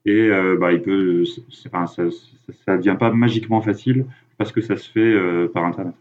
Et 0.07 0.29
bah, 0.61 0.71
il 0.75 0.83
peut, 0.83 1.25
ça 1.25 2.73
ne 2.73 2.77
devient 2.77 2.97
pas 3.01 3.11
magiquement 3.11 3.63
facile 3.63 4.05
parce 4.37 4.53
que 4.53 4.61
ça 4.61 4.77
se 4.77 4.91
fait 4.91 5.49
par 5.49 5.65
Internet. 5.65 5.95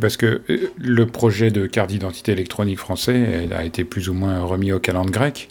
Parce 0.00 0.16
que 0.16 0.42
le 0.76 1.06
projet 1.06 1.52
de 1.52 1.68
carte 1.68 1.90
d'identité 1.90 2.32
électronique 2.32 2.80
français 2.80 3.48
a 3.52 3.64
été 3.64 3.84
plus 3.84 4.08
ou 4.08 4.14
moins 4.14 4.40
remis 4.40 4.72
au 4.72 4.80
calendrier 4.80 5.12
grec. 5.12 5.48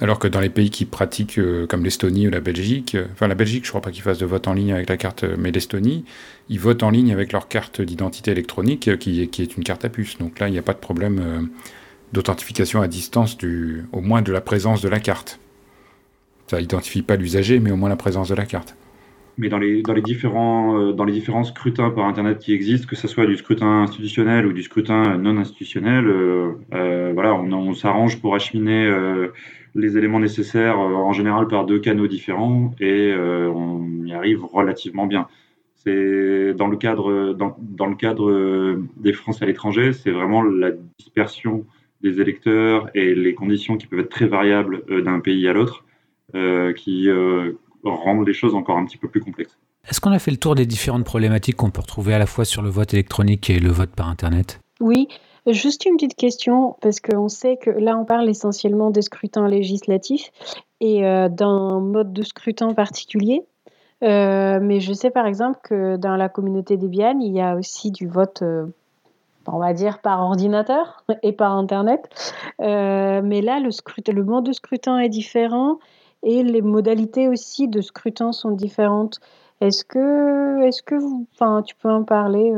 Alors 0.00 0.18
que 0.18 0.26
dans 0.26 0.40
les 0.40 0.50
pays 0.50 0.70
qui 0.70 0.86
pratiquent, 0.86 1.38
euh, 1.38 1.66
comme 1.66 1.84
l'Estonie 1.84 2.26
ou 2.26 2.30
la 2.30 2.40
Belgique, 2.40 2.96
euh, 2.96 3.06
enfin 3.12 3.28
la 3.28 3.36
Belgique, 3.36 3.64
je 3.64 3.68
crois 3.68 3.80
pas 3.80 3.92
qu'ils 3.92 4.02
fassent 4.02 4.18
de 4.18 4.26
vote 4.26 4.48
en 4.48 4.52
ligne 4.52 4.72
avec 4.72 4.88
la 4.88 4.96
carte, 4.96 5.22
euh, 5.22 5.36
mais 5.38 5.52
l'Estonie, 5.52 6.04
ils 6.48 6.58
votent 6.58 6.82
en 6.82 6.90
ligne 6.90 7.12
avec 7.12 7.32
leur 7.32 7.46
carte 7.46 7.80
d'identité 7.80 8.32
électronique, 8.32 8.98
qui, 8.98 9.22
est 9.22 9.56
une 9.56 9.62
carte 9.62 9.84
à 9.84 9.88
puce. 9.88 10.18
Donc 10.18 10.40
là, 10.40 10.48
il 10.48 10.52
n'y 10.52 10.58
a 10.58 10.62
pas 10.62 10.72
de 10.72 10.78
problème 10.78 11.48
d'authentification 12.12 12.82
à 12.82 12.88
distance, 12.88 13.38
du, 13.38 13.84
au 13.92 14.00
moins 14.00 14.20
de 14.20 14.32
la 14.32 14.40
présence 14.40 14.82
de 14.82 14.88
la 14.88 15.00
carte. 15.00 15.40
Ça 16.48 16.60
identifie 16.60 17.02
pas 17.02 17.16
l'usager, 17.16 17.60
mais 17.60 17.70
au 17.70 17.76
moins 17.76 17.88
la 17.88 17.96
présence 17.96 18.28
de 18.28 18.34
la 18.34 18.44
carte. 18.44 18.76
Mais 19.38 19.48
dans 19.48 19.58
les, 19.58 19.82
différents, 20.04 20.92
dans 20.92 21.04
les 21.04 21.12
différents 21.12 21.44
scrutins 21.44 21.90
par 21.90 22.04
Internet 22.04 22.38
qui 22.38 22.52
existent, 22.52 22.86
que 22.86 22.94
ce 22.94 23.08
soit 23.08 23.26
du 23.26 23.36
scrutin 23.36 23.84
institutionnel 23.84 24.46
ou 24.46 24.52
du 24.52 24.62
scrutin 24.62 25.16
non 25.16 25.38
institutionnel, 25.38 26.06
on 26.72 27.74
s'arrange 27.74 28.20
pour 28.20 28.34
acheminer 28.34 28.86
les 29.74 29.96
éléments 29.98 30.20
nécessaires 30.20 30.78
euh, 30.78 30.94
en 30.94 31.12
général 31.12 31.48
par 31.48 31.66
deux 31.66 31.78
canaux 31.78 32.06
différents 32.06 32.72
et 32.80 33.12
euh, 33.12 33.50
on 33.50 34.04
y 34.04 34.12
arrive 34.12 34.44
relativement 34.44 35.06
bien. 35.06 35.26
C'est 35.74 36.54
dans 36.54 36.68
le 36.68 36.78
cadre 36.78 37.34
dans, 37.34 37.56
dans, 37.58 37.86
le 37.86 37.94
cadre 37.94 38.78
des 38.96 39.12
Français 39.12 39.44
à 39.44 39.46
l'étranger, 39.46 39.92
c'est 39.92 40.10
vraiment 40.10 40.42
la 40.42 40.70
dispersion 40.98 41.66
des 42.00 42.22
électeurs 42.22 42.88
et 42.94 43.14
les 43.14 43.34
conditions 43.34 43.76
qui 43.76 43.86
peuvent 43.86 44.00
être 44.00 44.08
très 44.08 44.26
variables 44.26 44.82
euh, 44.88 45.02
d'un 45.02 45.20
pays 45.20 45.46
à 45.48 45.52
l'autre 45.52 45.84
qui 46.74 47.08
rendent 47.84 48.26
les 48.26 48.32
choses 48.32 48.56
encore 48.56 48.76
un 48.76 48.84
petit 48.86 48.96
peu 48.96 49.06
plus 49.06 49.20
complexes. 49.20 49.56
Est-ce 49.88 50.00
qu'on 50.00 50.10
a 50.10 50.18
fait 50.18 50.32
le 50.32 50.36
tour 50.36 50.56
des 50.56 50.66
différentes 50.66 51.04
problématiques 51.04 51.54
qu'on 51.54 51.70
peut 51.70 51.82
retrouver 51.82 52.12
à 52.12 52.18
la 52.18 52.26
fois 52.26 52.44
sur 52.44 52.60
le 52.60 52.70
vote 52.70 52.92
électronique 52.92 53.50
et 53.50 53.60
le 53.60 53.70
vote 53.70 53.90
par 53.94 54.08
Internet? 54.08 54.58
Oui, 54.80 55.06
Juste 55.46 55.84
une 55.84 55.96
petite 55.96 56.14
question, 56.14 56.76
parce 56.80 57.00
qu'on 57.00 57.28
sait 57.28 57.58
que 57.58 57.68
là, 57.68 57.98
on 57.98 58.06
parle 58.06 58.30
essentiellement 58.30 58.90
des 58.90 59.02
scrutins 59.02 59.46
législatifs 59.46 60.30
et 60.80 61.04
euh, 61.04 61.28
d'un 61.28 61.80
mode 61.80 62.14
de 62.14 62.22
scrutin 62.22 62.72
particulier. 62.72 63.44
Euh, 64.02 64.58
mais 64.60 64.80
je 64.80 64.92
sais 64.92 65.10
par 65.10 65.26
exemple 65.26 65.58
que 65.62 65.96
dans 65.96 66.16
la 66.16 66.28
communauté 66.30 66.78
des 66.78 66.88
Bianes, 66.88 67.22
il 67.22 67.32
y 67.32 67.42
a 67.42 67.56
aussi 67.56 67.90
du 67.90 68.06
vote, 68.06 68.40
euh, 68.40 68.66
on 69.46 69.58
va 69.58 69.74
dire, 69.74 70.00
par 70.00 70.22
ordinateur 70.22 71.04
et 71.22 71.32
par 71.32 71.52
Internet. 71.52 72.08
mais 72.58 73.42
là, 73.42 73.60
le, 73.60 74.22
mode 74.22 74.44
de 74.44 74.52
scrutin 74.52 74.98
est 74.98 75.10
différent 75.10 75.78
et 76.22 76.42
les 76.42 76.62
modalités 76.62 77.28
aussi 77.28 77.68
de 77.68 77.82
scrutin 77.82 78.32
sont 78.32 78.52
différentes. 78.52 79.20
Est-ce 79.60 79.84
que, 79.84 80.62
est-ce 80.62 80.82
que 80.82 80.94
vous, 80.94 81.26
tu 81.66 81.74
peux 81.76 81.90
en 81.90 82.02
parler, 82.02 82.50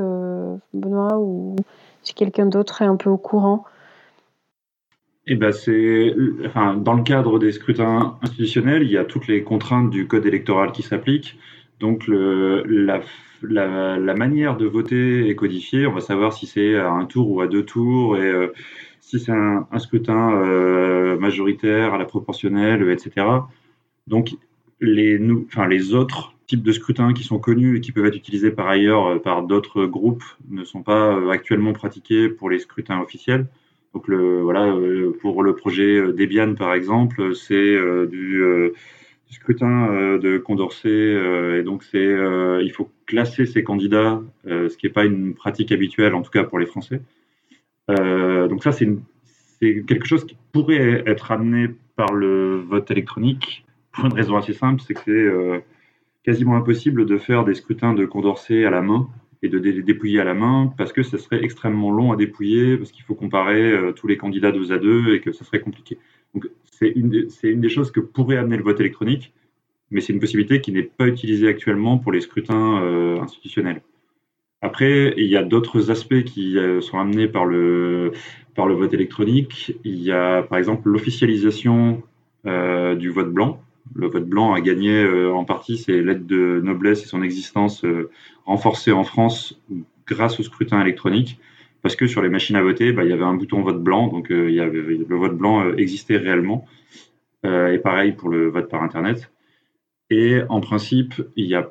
Benoît, 0.72 1.18
ou 1.18 1.56
quelqu'un 2.14 2.46
d'autre 2.46 2.82
est 2.82 2.86
un 2.86 2.96
peu 2.96 3.10
au 3.10 3.18
courant 3.18 3.64
eh 5.28 5.34
ben 5.34 5.50
c'est, 5.50 6.14
enfin, 6.46 6.74
dans 6.74 6.94
le 6.94 7.02
cadre 7.02 7.40
des 7.40 7.50
scrutins 7.50 8.16
institutionnels, 8.22 8.84
il 8.84 8.90
y 8.92 8.96
a 8.96 9.04
toutes 9.04 9.26
les 9.26 9.42
contraintes 9.42 9.90
du 9.90 10.06
code 10.06 10.24
électoral 10.24 10.70
qui 10.70 10.82
s'appliquent. 10.82 11.36
Donc 11.80 12.04
la, 12.08 13.00
la, 13.42 14.14
manière 14.14 14.56
de 14.56 14.66
voter 14.66 15.28
est 15.28 15.34
codifiée. 15.34 15.86
On 15.86 15.92
va 15.92 16.00
savoir 16.00 16.32
si 16.32 16.46
c'est 16.46 16.76
à 16.76 16.90
un 16.90 17.04
tour 17.06 17.30
ou 17.30 17.40
à 17.40 17.48
deux 17.48 17.64
tours 17.64 18.16
et 18.16 18.26
euh, 18.26 18.52
si 19.00 19.18
c'est 19.20 19.32
un, 19.32 19.66
scrutin 19.78 20.32
euh, 20.32 21.18
majoritaire 21.18 21.94
à 21.94 21.98
la 21.98 22.04
proportionnelle, 22.04 22.88
etc. 22.90 23.26
Donc 24.06 24.30
les, 24.80 25.94
autres 25.94 26.34
types 26.46 26.62
de 26.62 26.72
scrutins 26.72 27.12
qui 27.12 27.24
sont 27.24 27.38
connus 27.38 27.78
et 27.78 27.80
qui 27.80 27.92
peuvent 27.92 28.06
être 28.06 28.16
utilisés 28.16 28.50
par 28.50 28.68
ailleurs 28.68 29.06
euh, 29.06 29.18
par 29.18 29.42
d'autres 29.42 29.86
groupes 29.86 30.24
ne 30.48 30.64
sont 30.64 30.82
pas 30.82 31.16
euh, 31.16 31.30
actuellement 31.30 31.72
pratiqués 31.72 32.28
pour 32.28 32.50
les 32.50 32.58
scrutins 32.58 33.00
officiels. 33.00 33.46
Donc 33.94 34.10
voilà, 34.10 34.66
euh, 34.66 35.16
pour 35.22 35.42
le 35.42 35.54
projet 35.54 36.12
Debian 36.12 36.54
par 36.54 36.74
exemple, 36.74 37.34
c'est 37.34 37.78
du, 38.10 38.42
scrutin 39.30 40.18
de 40.18 40.36
Condorcet 40.36 41.58
et 41.58 41.62
donc 41.62 41.82
c'est 41.82 42.14
il 42.62 42.70
faut 42.72 42.90
classer 43.06 43.46
ces 43.46 43.64
candidats, 43.64 44.20
ce 44.44 44.76
qui 44.76 44.84
n'est 44.84 44.92
pas 44.92 45.06
une 45.06 45.32
pratique 45.32 45.72
habituelle 45.72 46.14
en 46.14 46.20
tout 46.20 46.30
cas 46.30 46.44
pour 46.44 46.58
les 46.58 46.66
Français. 46.66 47.00
donc 47.88 48.62
ça 48.62 48.72
c'est 48.72 48.86
quelque 49.86 50.06
chose 50.06 50.26
qui 50.26 50.36
pourrait 50.52 51.02
être 51.06 51.32
amené 51.32 51.70
par 51.96 52.12
le 52.12 52.56
vote 52.56 52.90
électronique 52.90 53.65
une 54.04 54.12
raison 54.12 54.36
assez 54.36 54.52
simple, 54.52 54.82
c'est 54.86 54.94
que 54.94 55.00
c'est 55.04 55.64
quasiment 56.26 56.56
impossible 56.56 57.06
de 57.06 57.18
faire 57.18 57.44
des 57.44 57.54
scrutins 57.54 57.94
de 57.94 58.04
Condorcet 58.04 58.64
à 58.64 58.70
la 58.70 58.82
main 58.82 59.08
et 59.42 59.48
de 59.48 59.58
les 59.58 59.82
dépouiller 59.82 60.20
à 60.20 60.24
la 60.24 60.34
main 60.34 60.72
parce 60.76 60.92
que 60.92 61.02
ce 61.02 61.18
serait 61.18 61.42
extrêmement 61.42 61.90
long 61.90 62.12
à 62.12 62.16
dépouiller, 62.16 62.76
parce 62.76 62.90
qu'il 62.90 63.04
faut 63.04 63.14
comparer 63.14 63.70
euh, 63.70 63.92
tous 63.92 64.08
les 64.08 64.16
candidats 64.16 64.50
deux 64.50 64.72
à 64.72 64.78
deux 64.78 65.14
et 65.14 65.20
que 65.20 65.32
ça 65.32 65.44
serait 65.44 65.60
compliqué. 65.60 65.98
Donc 66.34 66.48
c'est 66.64 66.88
une, 66.88 67.28
une, 67.44 67.60
des 67.60 67.68
choses 67.68 67.92
que 67.92 68.00
pourrait 68.00 68.38
amener 68.38 68.56
le 68.56 68.64
vote 68.64 68.80
électronique, 68.80 69.32
mais 69.90 70.00
c'est 70.00 70.12
une 70.12 70.18
possibilité 70.18 70.60
qui 70.60 70.72
n'est 70.72 70.82
pas 70.82 71.06
utilisée 71.06 71.48
actuellement 71.48 71.98
pour 71.98 72.10
les 72.10 72.20
scrutins 72.20 72.82
euh, 72.82 73.20
institutionnels. 73.20 73.82
Après, 74.62 75.14
il 75.16 75.26
y 75.26 75.36
a 75.36 75.44
d'autres 75.44 75.90
aspects 75.90 76.24
qui 76.24 76.58
euh, 76.58 76.80
sont 76.80 76.98
amenés 76.98 77.28
par 77.28 77.44
le, 77.44 78.12
par 78.56 78.66
le 78.66 78.74
vote 78.74 78.92
électronique. 78.94 79.76
Il 79.84 80.02
y 80.02 80.10
a 80.10 80.42
par 80.42 80.58
exemple 80.58 80.88
l'officialisation 80.88 82.02
du 82.44 83.10
vote 83.10 83.32
blanc 83.32 83.60
le 83.94 84.08
vote 84.08 84.28
blanc 84.28 84.52
a 84.52 84.60
gagné 84.60 85.02
euh, 85.02 85.32
en 85.32 85.44
partie 85.44 85.76
ses 85.76 86.02
lettres 86.02 86.26
de 86.26 86.60
noblesse 86.62 87.02
et 87.02 87.06
son 87.06 87.22
existence 87.22 87.84
euh, 87.84 88.10
renforcée 88.44 88.92
en 88.92 89.04
France 89.04 89.60
grâce 90.06 90.40
au 90.40 90.42
scrutin 90.42 90.80
électronique. 90.80 91.38
Parce 91.82 91.96
que 91.96 92.06
sur 92.06 92.22
les 92.22 92.28
machines 92.28 92.56
à 92.56 92.62
voter, 92.62 92.92
bah, 92.92 93.04
il 93.04 93.10
y 93.10 93.12
avait 93.12 93.24
un 93.24 93.34
bouton 93.34 93.62
vote 93.62 93.82
blanc, 93.82 94.08
donc 94.08 94.30
euh, 94.30 94.48
le 94.48 95.16
vote 95.16 95.36
blanc 95.36 95.72
existait 95.76 96.16
réellement. 96.16 96.66
et 97.44 97.78
pareil 97.78 98.12
pour 98.12 98.28
le 98.28 98.48
vote 98.48 98.68
par 98.68 98.82
Internet. 98.82 99.30
Et 100.10 100.40
en 100.48 100.60
principe, 100.60 101.14
il 101.36 101.46
n'y 101.46 101.54
a 101.54 101.70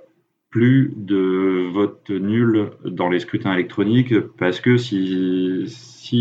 plus 0.50 0.93
de 0.95 1.69
vote 1.74 2.10
nul 2.10 2.69
dans 2.86 3.10
les 3.10 3.19
scrutins 3.19 3.53
électroniques 3.53 4.17
parce 4.38 4.62
que 4.62 4.77
si 4.77 5.65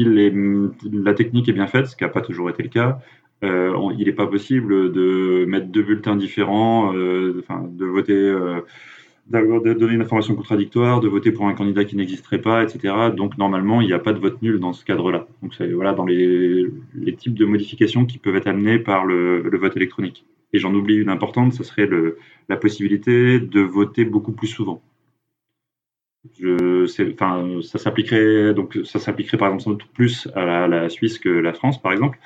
la 0.04 1.14
technique 1.14 1.48
est 1.48 1.52
bien 1.52 1.68
faite, 1.68 1.86
ce 1.86 1.94
qui 1.94 2.02
n'a 2.02 2.10
pas 2.10 2.20
toujours 2.20 2.50
été 2.50 2.64
le 2.64 2.68
cas, 2.68 2.98
euh, 3.44 3.92
il 3.98 4.06
n'est 4.06 4.12
pas 4.12 4.26
possible 4.26 4.92
de 4.92 5.44
mettre 5.46 5.66
deux 5.66 5.82
bulletins 5.82 6.16
différents, 6.16 6.94
euh, 6.94 7.42
de 7.68 7.84
voter, 7.84 8.12
euh, 8.14 8.60
de 9.28 9.72
donner 9.74 9.94
une 9.94 10.02
information 10.02 10.34
contradictoire, 10.34 11.00
de 11.00 11.08
voter 11.08 11.32
pour 11.32 11.46
un 11.46 11.54
candidat 11.54 11.84
qui 11.84 11.96
n'existerait 11.96 12.40
pas, 12.40 12.62
etc. 12.62 12.94
Donc 13.16 13.36
normalement, 13.38 13.80
il 13.80 13.86
n'y 13.86 13.92
a 13.92 13.98
pas 13.98 14.12
de 14.12 14.18
vote 14.18 14.40
nul 14.42 14.58
dans 14.58 14.72
ce 14.72 14.84
cadre-là. 14.84 15.26
Donc 15.42 15.52
voilà 15.72 15.92
dans 15.92 16.06
les, 16.06 16.66
types 17.16 17.34
de 17.34 17.44
modifications 17.44 18.06
qui 18.06 18.18
peuvent 18.18 18.36
être 18.36 18.48
amenées 18.48 18.78
par 18.78 19.04
le, 19.04 19.56
vote 19.56 19.76
électronique. 19.76 20.24
Et 20.52 20.58
j'en 20.58 20.74
oublie 20.74 20.96
une 20.96 21.10
importante, 21.10 21.52
ce 21.52 21.64
serait 21.64 21.88
la 22.48 22.56
possibilité 22.56 23.40
de 23.40 23.60
voter 23.60 24.04
beaucoup 24.04 24.32
plus 24.32 24.48
souvent. 24.48 24.82
Ça 26.86 27.78
s'appliquerait 27.78 28.54
donc 28.54 28.78
ça 28.84 28.98
s'appliquerait 28.98 29.36
par 29.36 29.52
exemple 29.52 29.84
plus 29.92 30.26
à 30.34 30.66
la, 30.68 30.88
Suisse 30.88 31.18
que 31.18 31.28
la 31.28 31.52
France, 31.52 31.82
par 31.82 31.92
exemple 31.92 32.18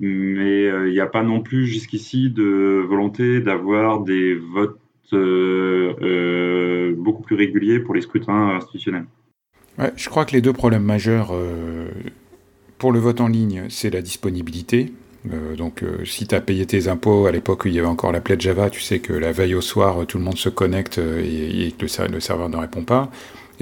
mais 0.00 0.66
euh, 0.66 0.88
il 0.88 0.92
n'y 0.92 1.00
a 1.00 1.06
pas 1.06 1.22
non 1.22 1.40
plus 1.40 1.66
jusqu'ici 1.66 2.30
de 2.30 2.84
volonté 2.86 3.40
d'avoir 3.40 4.00
des 4.00 4.34
votes 4.34 4.78
euh, 5.12 5.92
euh, 6.00 6.94
beaucoup 6.96 7.22
plus 7.22 7.36
réguliers 7.36 7.78
pour 7.78 7.94
les 7.94 8.00
scrutins 8.00 8.56
institutionnels. 8.56 9.04
je 9.96 10.08
crois 10.08 10.24
que 10.24 10.32
les 10.32 10.40
deux 10.40 10.52
problèmes 10.52 10.84
majeurs 10.84 11.32
pour 12.78 12.92
le 12.92 12.98
vote 12.98 13.20
en 13.20 13.28
ligne, 13.28 13.64
c'est 13.68 13.90
la 13.90 14.02
disponibilité. 14.02 14.92
donc, 15.56 15.84
si 16.04 16.26
tu 16.26 16.34
as 16.34 16.40
payé 16.40 16.66
tes 16.66 16.88
impôts 16.88 17.26
à 17.26 17.32
l'époque 17.32 17.64
où 17.64 17.68
il 17.68 17.74
y 17.74 17.78
avait 17.78 17.88
encore 17.88 18.10
l'appelette 18.10 18.40
Java, 18.40 18.70
tu 18.70 18.80
sais 18.80 19.00
que 19.00 19.12
la 19.12 19.32
veille 19.32 19.54
au 19.54 19.60
soir, 19.60 20.06
tout 20.06 20.18
le 20.18 20.24
monde 20.24 20.38
se 20.38 20.48
connecte 20.48 20.98
et, 20.98 21.72
que 21.78 21.86
le, 22.10 22.20
serveur 22.20 22.48
ne 22.48 22.56
répond 22.56 22.82
pas. 22.82 23.10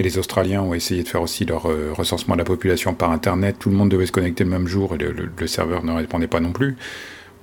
Et 0.00 0.02
les 0.02 0.16
Australiens 0.16 0.62
ont 0.62 0.72
essayé 0.72 1.02
de 1.02 1.08
faire 1.08 1.20
aussi 1.20 1.44
leur 1.44 1.66
euh, 1.66 1.92
recensement 1.92 2.34
de 2.34 2.38
la 2.38 2.46
population 2.46 2.94
par 2.94 3.10
Internet. 3.10 3.56
Tout 3.58 3.68
le 3.68 3.76
monde 3.76 3.90
devait 3.90 4.06
se 4.06 4.12
connecter 4.12 4.44
le 4.44 4.50
même 4.50 4.66
jour 4.66 4.94
et 4.94 4.98
le, 4.98 5.46
serveur 5.46 5.84
ne 5.84 5.92
répondait 5.92 6.26
pas 6.26 6.40
non 6.40 6.52
plus. 6.52 6.78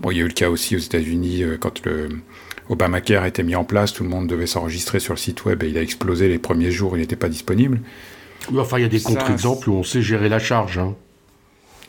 Bon, 0.01 0.09
il 0.09 0.17
y 0.17 0.21
a 0.21 0.23
eu 0.23 0.27
le 0.27 0.33
cas 0.33 0.49
aussi 0.49 0.75
aux 0.75 0.79
États-Unis 0.79 1.43
euh, 1.43 1.57
quand 1.59 1.85
le 1.85 2.09
Obamacare 2.67 3.21
a 3.21 3.27
été 3.27 3.43
mis 3.43 3.55
en 3.55 3.63
place, 3.63 3.93
tout 3.93 4.01
le 4.01 4.09
monde 4.09 4.25
devait 4.25 4.47
s'enregistrer 4.47 4.99
sur 4.99 5.13
le 5.13 5.19
site 5.19 5.45
web 5.45 5.61
et 5.61 5.69
il 5.69 5.77
a 5.77 5.83
explosé 5.83 6.27
les 6.29 6.39
premiers 6.39 6.71
jours, 6.71 6.97
il 6.97 7.01
n'était 7.01 7.15
pas 7.15 7.29
disponible. 7.29 7.79
enfin, 8.57 8.79
il 8.79 8.81
y 8.81 8.85
a 8.85 8.89
des 8.89 9.01
contre-exemples 9.01 9.69
où 9.69 9.73
on 9.75 9.83
sait 9.83 10.01
gérer 10.01 10.27
la 10.27 10.39
charge. 10.39 10.79
Hein. 10.79 10.95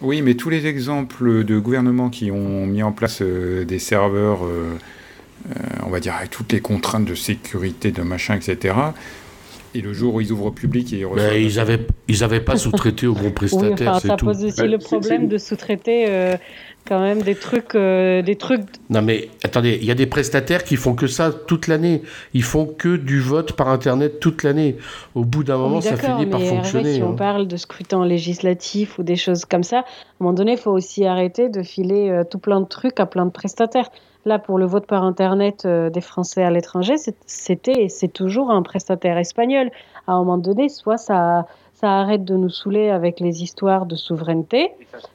Oui, 0.03 0.21
mais 0.21 0.35
tous 0.35 0.51
les 0.51 0.67
exemples 0.67 1.45
de 1.45 1.59
gouvernements 1.59 2.11
qui 2.11 2.31
ont 2.31 2.67
mis 2.67 2.83
en 2.83 2.93
place 2.93 3.21
euh, 3.23 3.65
des 3.65 3.79
serveurs, 3.79 4.41
on 5.83 5.89
va 5.89 5.99
dire 5.99 6.15
avec 6.15 6.29
toutes 6.29 6.53
les 6.53 6.61
contraintes 6.61 7.07
de 7.07 7.15
sécurité, 7.15 7.91
de 7.91 8.03
machin, 8.03 8.35
etc., 8.35 8.75
Et 9.75 9.81
le 9.81 9.93
jour 9.93 10.15
où 10.15 10.21
ils 10.21 10.33
ouvrent 10.33 10.47
au 10.47 10.51
public 10.51 10.93
et 10.93 10.99
ils 10.99 11.07
reçoivent... 11.07 11.39
ils 11.39 11.57
n'avaient 11.57 11.87
ils 12.09 12.25
avaient 12.25 12.41
pas 12.41 12.57
sous-traité 12.57 13.07
au 13.07 13.15
bon 13.15 13.31
prestataire, 13.31 14.01
oui, 14.03 14.09
ça 14.09 14.17
pose 14.17 14.45
aussi 14.45 14.67
le 14.67 14.79
problème 14.79 15.29
de 15.29 15.37
sous-traiter 15.37 16.07
euh, 16.09 16.37
quand 16.89 17.01
même 17.01 17.21
des 17.21 17.35
trucs, 17.35 17.75
euh, 17.75 18.23
des 18.23 18.37
trucs. 18.37 18.63
Non 18.89 19.03
mais 19.03 19.29
attendez, 19.45 19.79
il 19.81 19.87
y 19.87 19.91
a 19.91 19.95
des 19.95 20.07
prestataires 20.07 20.65
qui 20.65 20.77
font 20.77 20.95
que 20.95 21.07
ça 21.07 21.31
toute 21.33 21.67
l'année. 21.67 22.03
Ils 22.33 22.43
font 22.43 22.67
que 22.67 22.97
du 22.97 23.21
vote 23.21 23.53
par 23.53 23.69
internet 23.69 24.21
toute 24.21 24.43
l'année. 24.43 24.77
Au 25.15 25.25
bout 25.25 25.45
d'un 25.45 25.59
moment, 25.59 25.81
ça 25.81 25.97
finit 25.97 26.27
par 26.27 26.41
fonctionner. 26.41 26.95
si 26.95 27.03
on 27.03 27.11
hein. 27.11 27.17
parle 27.17 27.47
de 27.47 27.57
scrutin 27.57 28.07
législatif 28.07 28.99
ou 28.99 29.03
des 29.03 29.17
choses 29.17 29.45
comme 29.45 29.65
ça, 29.65 29.79
à 29.79 29.81
un 29.81 29.85
moment 30.21 30.33
donné, 30.33 30.53
il 30.53 30.59
faut 30.59 30.73
aussi 30.73 31.05
arrêter 31.05 31.51
de 31.51 31.63
filer 31.63 32.09
euh, 32.09 32.25
tout 32.25 32.39
plein 32.39 32.61
de 32.61 32.67
trucs 32.67 32.99
à 33.01 33.07
plein 33.07 33.27
de 33.27 33.33
prestataires. 33.33 33.91
Là, 34.29 34.39
pour 34.39 34.59
le 34.59 34.67
vote 34.67 34.87
par 34.87 35.05
Internet 35.05 35.63
euh, 35.65 35.89
des 35.89 36.03
Français 36.03 36.43
à 36.43 36.51
l'étranger, 36.51 36.97
c'était 37.25 37.85
et 37.85 37.89
c'est 37.89 38.09
toujours 38.09 38.51
un 38.51 38.61
prestataire 38.61 39.17
espagnol. 39.17 39.71
À 40.07 40.13
un 40.13 40.19
moment 40.19 40.37
donné, 40.37 40.69
soit 40.69 40.99
ça, 40.99 41.47
ça 41.73 41.93
arrête 42.01 42.27
de 42.27 42.35
nous 42.35 42.51
saouler 42.51 42.91
avec 42.91 43.21
les 43.21 43.43
histoires 43.43 43.87
de 43.87 43.97
souveraineté, 43.97 44.69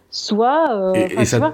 soit... 0.10 0.66
Euh, 0.72 0.94
et, 0.96 1.26
ça, 1.26 1.54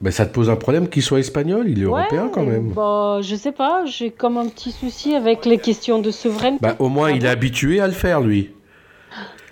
ben, 0.00 0.10
ça 0.10 0.24
te 0.24 0.32
pose 0.32 0.48
un 0.48 0.56
problème 0.56 0.88
qu'il 0.88 1.02
soit 1.02 1.18
espagnol 1.18 1.68
Il 1.68 1.82
est 1.82 1.84
européen 1.84 2.30
quand 2.32 2.44
même. 2.44 2.70
Bah, 2.70 3.18
je 3.20 3.36
sais 3.36 3.52
pas, 3.52 3.84
j'ai 3.84 4.10
comme 4.10 4.38
un 4.38 4.48
petit 4.48 4.72
souci 4.72 5.14
avec 5.14 5.44
les 5.44 5.58
questions 5.58 6.00
de 6.00 6.10
souveraineté. 6.10 6.60
Bah, 6.62 6.76
au 6.78 6.88
moins, 6.88 7.10
il 7.10 7.26
est 7.26 7.28
habitué 7.28 7.80
à 7.80 7.86
le 7.86 7.92
faire, 7.92 8.22
lui. 8.22 8.50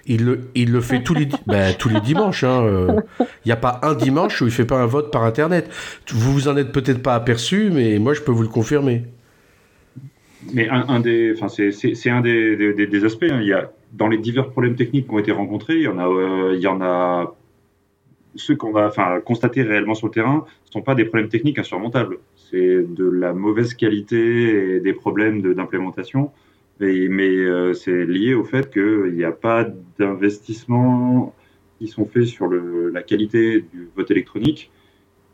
Il 0.07 0.25
le, 0.25 0.41
il 0.55 0.71
le 0.73 0.81
fait 0.81 1.03
tous 1.03 1.15
les, 1.15 1.29
ben, 1.47 1.75
tous 1.79 1.89
les 1.89 2.01
dimanches. 2.01 2.43
Il 2.43 2.47
hein, 2.47 3.03
n'y 3.45 3.53
euh. 3.53 3.55
a 3.55 3.57
pas 3.57 3.81
un 3.83 3.95
dimanche 3.95 4.41
où 4.41 4.45
il 4.45 4.49
ne 4.49 4.53
fait 4.53 4.65
pas 4.65 4.81
un 4.81 4.87
vote 4.87 5.13
par 5.13 5.25
Internet. 5.25 5.69
Vous 6.11 6.33
vous 6.33 6.49
en 6.49 6.57
êtes 6.57 6.73
peut-être 6.73 7.03
pas 7.03 7.15
aperçu, 7.15 7.71
mais 7.73 7.99
moi, 7.99 8.15
je 8.15 8.21
peux 8.21 8.33
vous 8.33 8.43
le 8.43 8.49
confirmer. 8.49 9.05
Mais 10.53 10.69
un, 10.69 11.01
des, 11.01 11.33
enfin, 11.33 11.49
c'est 11.49 12.11
un 12.11 12.21
des, 12.21 12.57
des, 12.75 12.87
des 12.87 13.05
aspects. 13.05 13.25
Hein. 13.25 13.41
Il 13.41 13.49
y 13.49 13.53
a, 13.53 13.73
dans 13.93 14.09
les 14.09 14.19
divers 14.19 14.51
problèmes 14.51 14.77
techniques 14.77 15.09
qui 15.09 15.15
ont 15.15 15.19
été 15.19 15.33
rencontrés, 15.33 15.75
il 15.75 15.83
y 15.83 15.89
en 15.89 15.99
a, 15.99 16.07
euh, 16.07 16.55
il 16.55 16.61
y 16.61 16.67
en 16.67 16.81
a 16.81 17.35
ceux 18.37 18.55
qu'on 18.55 18.71
va 18.71 18.89
enfin, 18.89 19.21
constater 19.25 19.63
réellement 19.63 19.95
sur 19.95 20.09
le 20.09 20.13
terrain 20.13 20.45
ne 20.67 20.71
sont 20.71 20.83
pas 20.83 20.95
des 20.95 21.05
problèmes 21.05 21.29
techniques 21.29 21.59
insurmontables. 21.59 22.19
C'est 22.51 22.83
de 22.83 23.09
la 23.09 23.33
mauvaise 23.33 23.75
qualité 23.75 24.77
et 24.77 24.81
des 24.81 24.93
problèmes 24.93 25.43
d'implémentation 25.55 26.31
mais 26.81 27.37
euh, 27.37 27.73
c'est 27.75 28.05
lié 28.05 28.35
au 28.35 28.45
fait 28.45 28.71
qu'il 28.71 29.15
n'y 29.15 29.25
a 29.25 29.33
pas 29.33 29.67
d'investissements 29.99 31.35
qui 31.79 31.89
sont 31.89 32.07
faits 32.07 32.27
sur 32.27 32.49
la 32.49 33.03
qualité 33.03 33.61
du 33.61 33.89
vote 33.95 34.11
électronique 34.11 34.71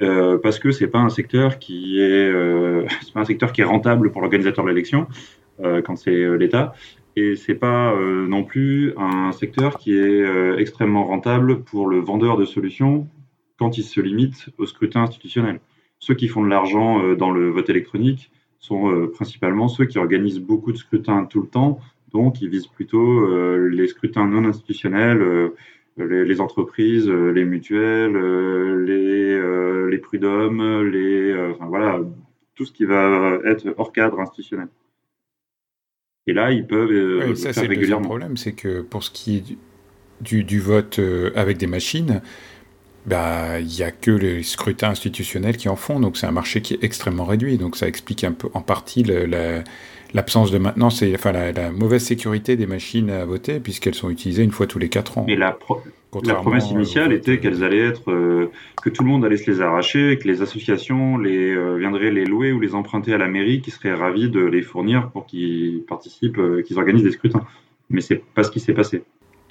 euh, 0.03 0.39
parce 0.39 0.59
que 0.59 0.73
c'est 0.73 0.89
pas 0.89 0.99
un 0.99 1.11
secteur 1.11 1.59
qui 1.59 2.01
est 2.01 2.31
euh, 2.31 2.87
pas 3.15 3.21
un 3.21 3.25
secteur 3.25 3.53
qui 3.53 3.61
est 3.61 3.65
rentable 3.65 4.11
pour 4.11 4.21
l'organisateur 4.21 4.65
de 4.65 4.71
l'élection 4.71 5.07
euh, 5.61 5.83
quand 5.83 5.97
c'est 5.97 6.11
euh, 6.11 6.35
l'État 6.35 6.75
et 7.15 7.37
c'est 7.37 7.55
pas 7.55 7.95
non 7.95 8.43
plus 8.43 8.95
un 8.97 9.33
secteur 9.33 9.77
qui 9.77 9.95
est 9.95 10.25
extrêmement 10.57 11.05
rentable 11.05 11.63
pour 11.63 11.87
le 11.87 11.99
vendeur 11.99 12.39
de 12.39 12.47
solutions 12.47 13.07
quand 13.59 13.77
il 13.77 13.85
se 13.85 14.01
limite 14.01 14.49
au 14.57 14.65
scrutin 14.65 15.03
institutionnel. 15.03 15.61
Ceux 15.99 16.15
qui 16.15 16.27
font 16.27 16.43
de 16.43 16.49
l'argent 16.49 17.13
dans 17.13 17.31
le 17.31 17.51
vote 17.51 17.69
électronique, 17.69 18.31
sont 18.63 18.91
euh, 18.91 19.09
principalement 19.09 19.69
ceux 19.69 19.85
qui 19.85 19.99
organisent 19.99 20.41
beaucoup 20.41 20.73
de 20.73 20.79
scrutins 20.79 21.25
tout 21.25 21.43
le 21.43 21.49
temps, 21.49 21.81
donc 22.13 22.41
ils 22.41 22.49
visent 22.49 22.69
plutôt 22.69 23.27
euh, 23.27 23.69
les 23.69 23.89
scrutins 23.89 24.27
non 24.27 24.45
institutionnels, 24.49 25.21
euh, 25.21 25.51
les, 25.99 26.41
entreprises, 26.41 27.09
les 27.09 27.45
mutuelles, 27.45 28.17
les, 28.87 29.91
les 29.91 29.99
prud'hommes, 29.99 30.89
les, 30.89 31.37
enfin, 31.51 31.67
voilà, 31.67 32.01
tout 32.55 32.65
ce 32.65 32.73
qui 32.73 32.87
va 32.87 33.39
être 33.45 33.75
hors 33.77 33.93
cadre 33.93 34.19
institutionnel. 34.21 34.69
Et 36.27 36.33
là, 36.33 36.51
ils 36.51 36.67
peuvent 36.67 37.29
oui, 37.29 37.37
ça, 37.37 37.53
c'est 37.53 37.69
Le 37.69 38.01
problème, 38.01 38.39
c'est 38.39 38.55
que 38.55 38.81
pour 38.81 39.03
ce 39.05 39.11
qui 39.11 39.37
est 39.37 39.59
du, 40.23 40.45
du 40.45 40.61
vote 40.61 40.99
avec 41.35 41.59
des 41.59 41.67
machines, 41.67 42.23
bah, 43.07 43.59
il 43.59 43.67
n'y 43.67 43.83
a 43.83 43.91
que 43.91 44.11
les 44.11 44.43
scrutins 44.43 44.91
institutionnels 44.91 45.57
qui 45.57 45.69
en 45.69 45.77
font, 45.77 45.99
donc 45.99 46.17
c'est 46.17 46.27
un 46.27 46.33
marché 46.33 46.61
qui 46.61 46.75
est 46.75 46.85
extrêmement 46.85 47.25
réduit. 47.25 47.59
Donc 47.59 47.77
ça 47.77 47.89
explique 47.89 48.23
un 48.25 48.33
peu, 48.33 48.49
en 48.55 48.61
partie 48.61 49.05
l'absence 50.15 50.51
de 50.51 50.59
maintenance 50.59 51.03
et 51.03 51.13
enfin 51.15 51.33
la, 51.33 51.71
mauvaise 51.71 52.05
sécurité 52.05 52.57
des 52.57 52.67
machines 52.67 53.11
à 53.11 53.25
voter, 53.25 53.59
puisqu'elles 53.59 53.95
sont 53.95 54.11
utilisées 54.11 54.45
une 54.45 54.53
fois 54.53 54.67
tous 54.67 54.79
les 54.79 54.89
quatre 54.89 55.19
ans. 55.19 55.25
Mais 55.27 55.37
la, 55.37 55.59
la 56.25 56.35
promesse 56.35 56.71
initiale 56.71 57.13
était 57.13 57.39
qu'elles 57.41 57.65
allaient 57.65 57.89
être, 57.89 58.11
euh, 58.13 58.51
que 58.83 58.91
tout 58.91 59.03
le 59.03 59.09
monde 59.09 59.25
allait 59.25 59.37
se 59.37 59.51
les 59.51 59.61
arracher, 59.61 60.19
que 60.23 60.29
les 60.29 60.43
associations 60.43 61.19
les, 61.19 61.51
euh, 61.51 61.77
viendraient 61.79 62.13
les 62.13 62.25
louer 62.25 62.53
ou 62.53 62.61
les 62.61 62.75
emprunter 62.75 63.15
à 63.15 63.19
la 63.19 63.27
mairie, 63.27 63.63
qui 63.63 63.73
serait 63.73 63.95
ravis 63.95 64.29
de 64.29 64.41
les 64.41 64.63
fournir 64.63 65.11
pour 65.11 65.27
qu'ils 65.27 65.83
participent, 65.89 66.39
euh, 66.39 66.63
qu'ils 66.63 66.79
organisent 66.79 67.03
des 67.03 67.13
scrutins. 67.13 67.45
Mais 67.91 68.01
c'est 68.01 68.23
pas 68.23 68.45
ce 68.45 68.51
qui 68.51 68.61
s'est 68.61 68.75
passé. 68.75 69.03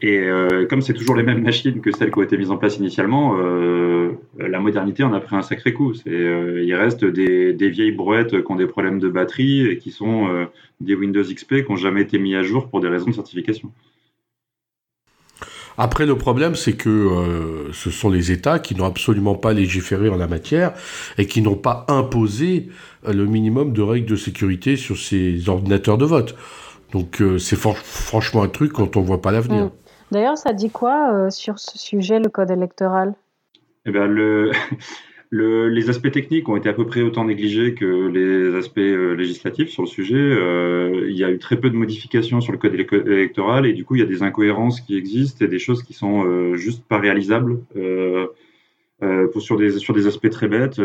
Et 0.04 0.18
euh, 0.18 0.66
comme 0.66 0.82
c'est 0.82 0.94
toujours 0.94 1.16
les 1.16 1.24
mêmes 1.24 1.44
machines 1.44 1.80
que 1.80 1.92
celles 1.92 2.12
qui 2.12 2.18
ont 2.18 2.24
été 2.24 2.36
mises 2.38 2.50
en 2.50 2.58
place 2.58 2.78
initialement, 2.78 3.38
euh, 3.38 4.14
la 4.38 4.60
modernité 4.60 5.04
en 5.04 5.14
a 5.14 5.20
pris 5.20 5.36
un 5.36 5.42
sacré 5.42 5.74
coup. 5.74 5.94
Euh, 6.08 6.64
il 6.66 6.74
reste 6.74 7.06
des, 7.06 7.54
des, 7.54 7.70
vieilles 7.70 7.92
brouettes 7.92 8.44
qui 8.44 8.52
ont 8.52 8.56
des 8.56 8.66
problèmes 8.66 9.00
de 9.00 9.10
batterie 9.10 9.68
et 9.68 9.78
qui 9.78 9.92
sont 9.92 10.28
euh, 10.28 10.46
des 10.80 10.96
Windows 10.96 11.24
XP 11.24 11.64
qui 11.64 11.72
n'ont 11.72 11.78
jamais 11.78 12.02
été 12.02 12.18
mis 12.18 12.36
à 12.36 12.42
jour 12.42 12.70
pour 12.70 12.82
des 12.82 12.88
raisons 12.88 13.08
de 13.08 13.16
certification. 13.16 13.72
Après, 15.78 16.06
le 16.06 16.18
problème, 16.18 16.56
c'est 16.56 16.74
que 16.74 16.90
euh, 16.90 17.72
ce 17.72 17.92
sont 17.92 18.10
les 18.10 18.32
États 18.32 18.60
qui 18.60 18.76
n'ont 18.76 18.86
absolument 18.86 19.36
pas 19.36 19.54
légiféré 19.54 20.10
en 20.10 20.18
la 20.18 20.28
matière 20.28 20.74
et 21.18 21.28
qui 21.28 21.42
n'ont 21.42 21.56
pas 21.56 21.86
imposé 21.88 22.70
le 23.08 23.26
minimum 23.26 23.72
de 23.72 23.82
règles 23.82 24.10
de 24.10 24.16
sécurité 24.16 24.76
sur 24.76 24.98
ces 24.98 25.48
ordinateurs 25.48 25.98
de 25.98 26.06
vote. 26.06 26.36
Donc 26.92 27.24
c'est 27.38 27.56
franchement 27.56 28.44
un 28.44 28.50
truc 28.50 28.74
quand 28.74 28.98
on 28.98 29.02
voit 29.02 29.22
pas 29.22 29.32
l'avenir. 29.32 29.68
Mm. 29.68 29.72
D'ailleurs, 30.12 30.38
ça 30.38 30.52
dit 30.52 30.70
quoi 30.70 31.14
euh, 31.14 31.30
sur 31.30 31.58
ce 31.58 31.78
sujet, 31.78 32.20
le 32.20 32.30
code 32.30 32.52
électoral? 32.52 33.16
Eh 33.86 33.92
bien, 33.92 34.08
le, 34.08 34.52
le, 35.30 35.70
les 35.70 35.90
aspects 35.90 36.12
techniques 36.12 36.50
ont 36.50 36.58
été 36.58 36.68
à 36.68 36.74
peu 36.74 36.86
près 36.86 37.02
autant 37.02 37.24
négligés 37.24 37.74
que 37.74 38.08
les 38.08 38.54
aspects 38.58 38.80
euh, 38.80 39.14
législatifs 39.14 39.70
sur 39.70 39.84
le 39.84 39.88
sujet. 39.88 40.18
Euh, 40.18 41.08
il 41.10 41.18
y 41.18 41.24
a 41.24 41.32
eu 41.32 41.40
très 41.40 41.58
peu 41.58 41.70
de 41.70 41.78
modifications 41.78 42.42
sur 42.42 42.52
le 42.52 42.58
code 42.58 42.76
électoral 42.76 43.66
et 43.66 43.72
du 43.72 43.86
coup, 43.86 43.96
il 43.96 44.00
y 44.00 44.04
a 44.04 44.08
des 44.08 44.22
incohérences 44.22 44.82
qui 44.82 44.98
existent 44.98 45.46
et 45.46 45.48
des 45.48 45.60
choses 45.60 45.82
qui 45.82 45.94
sont 45.94 46.56
juste 46.56 46.84
pas 46.86 47.00
réalisables. 47.00 47.62
Sur, 49.40 49.58
des, 49.58 50.08
aspects 50.08 50.30
très 50.30 50.48
bêtes. 50.48 50.80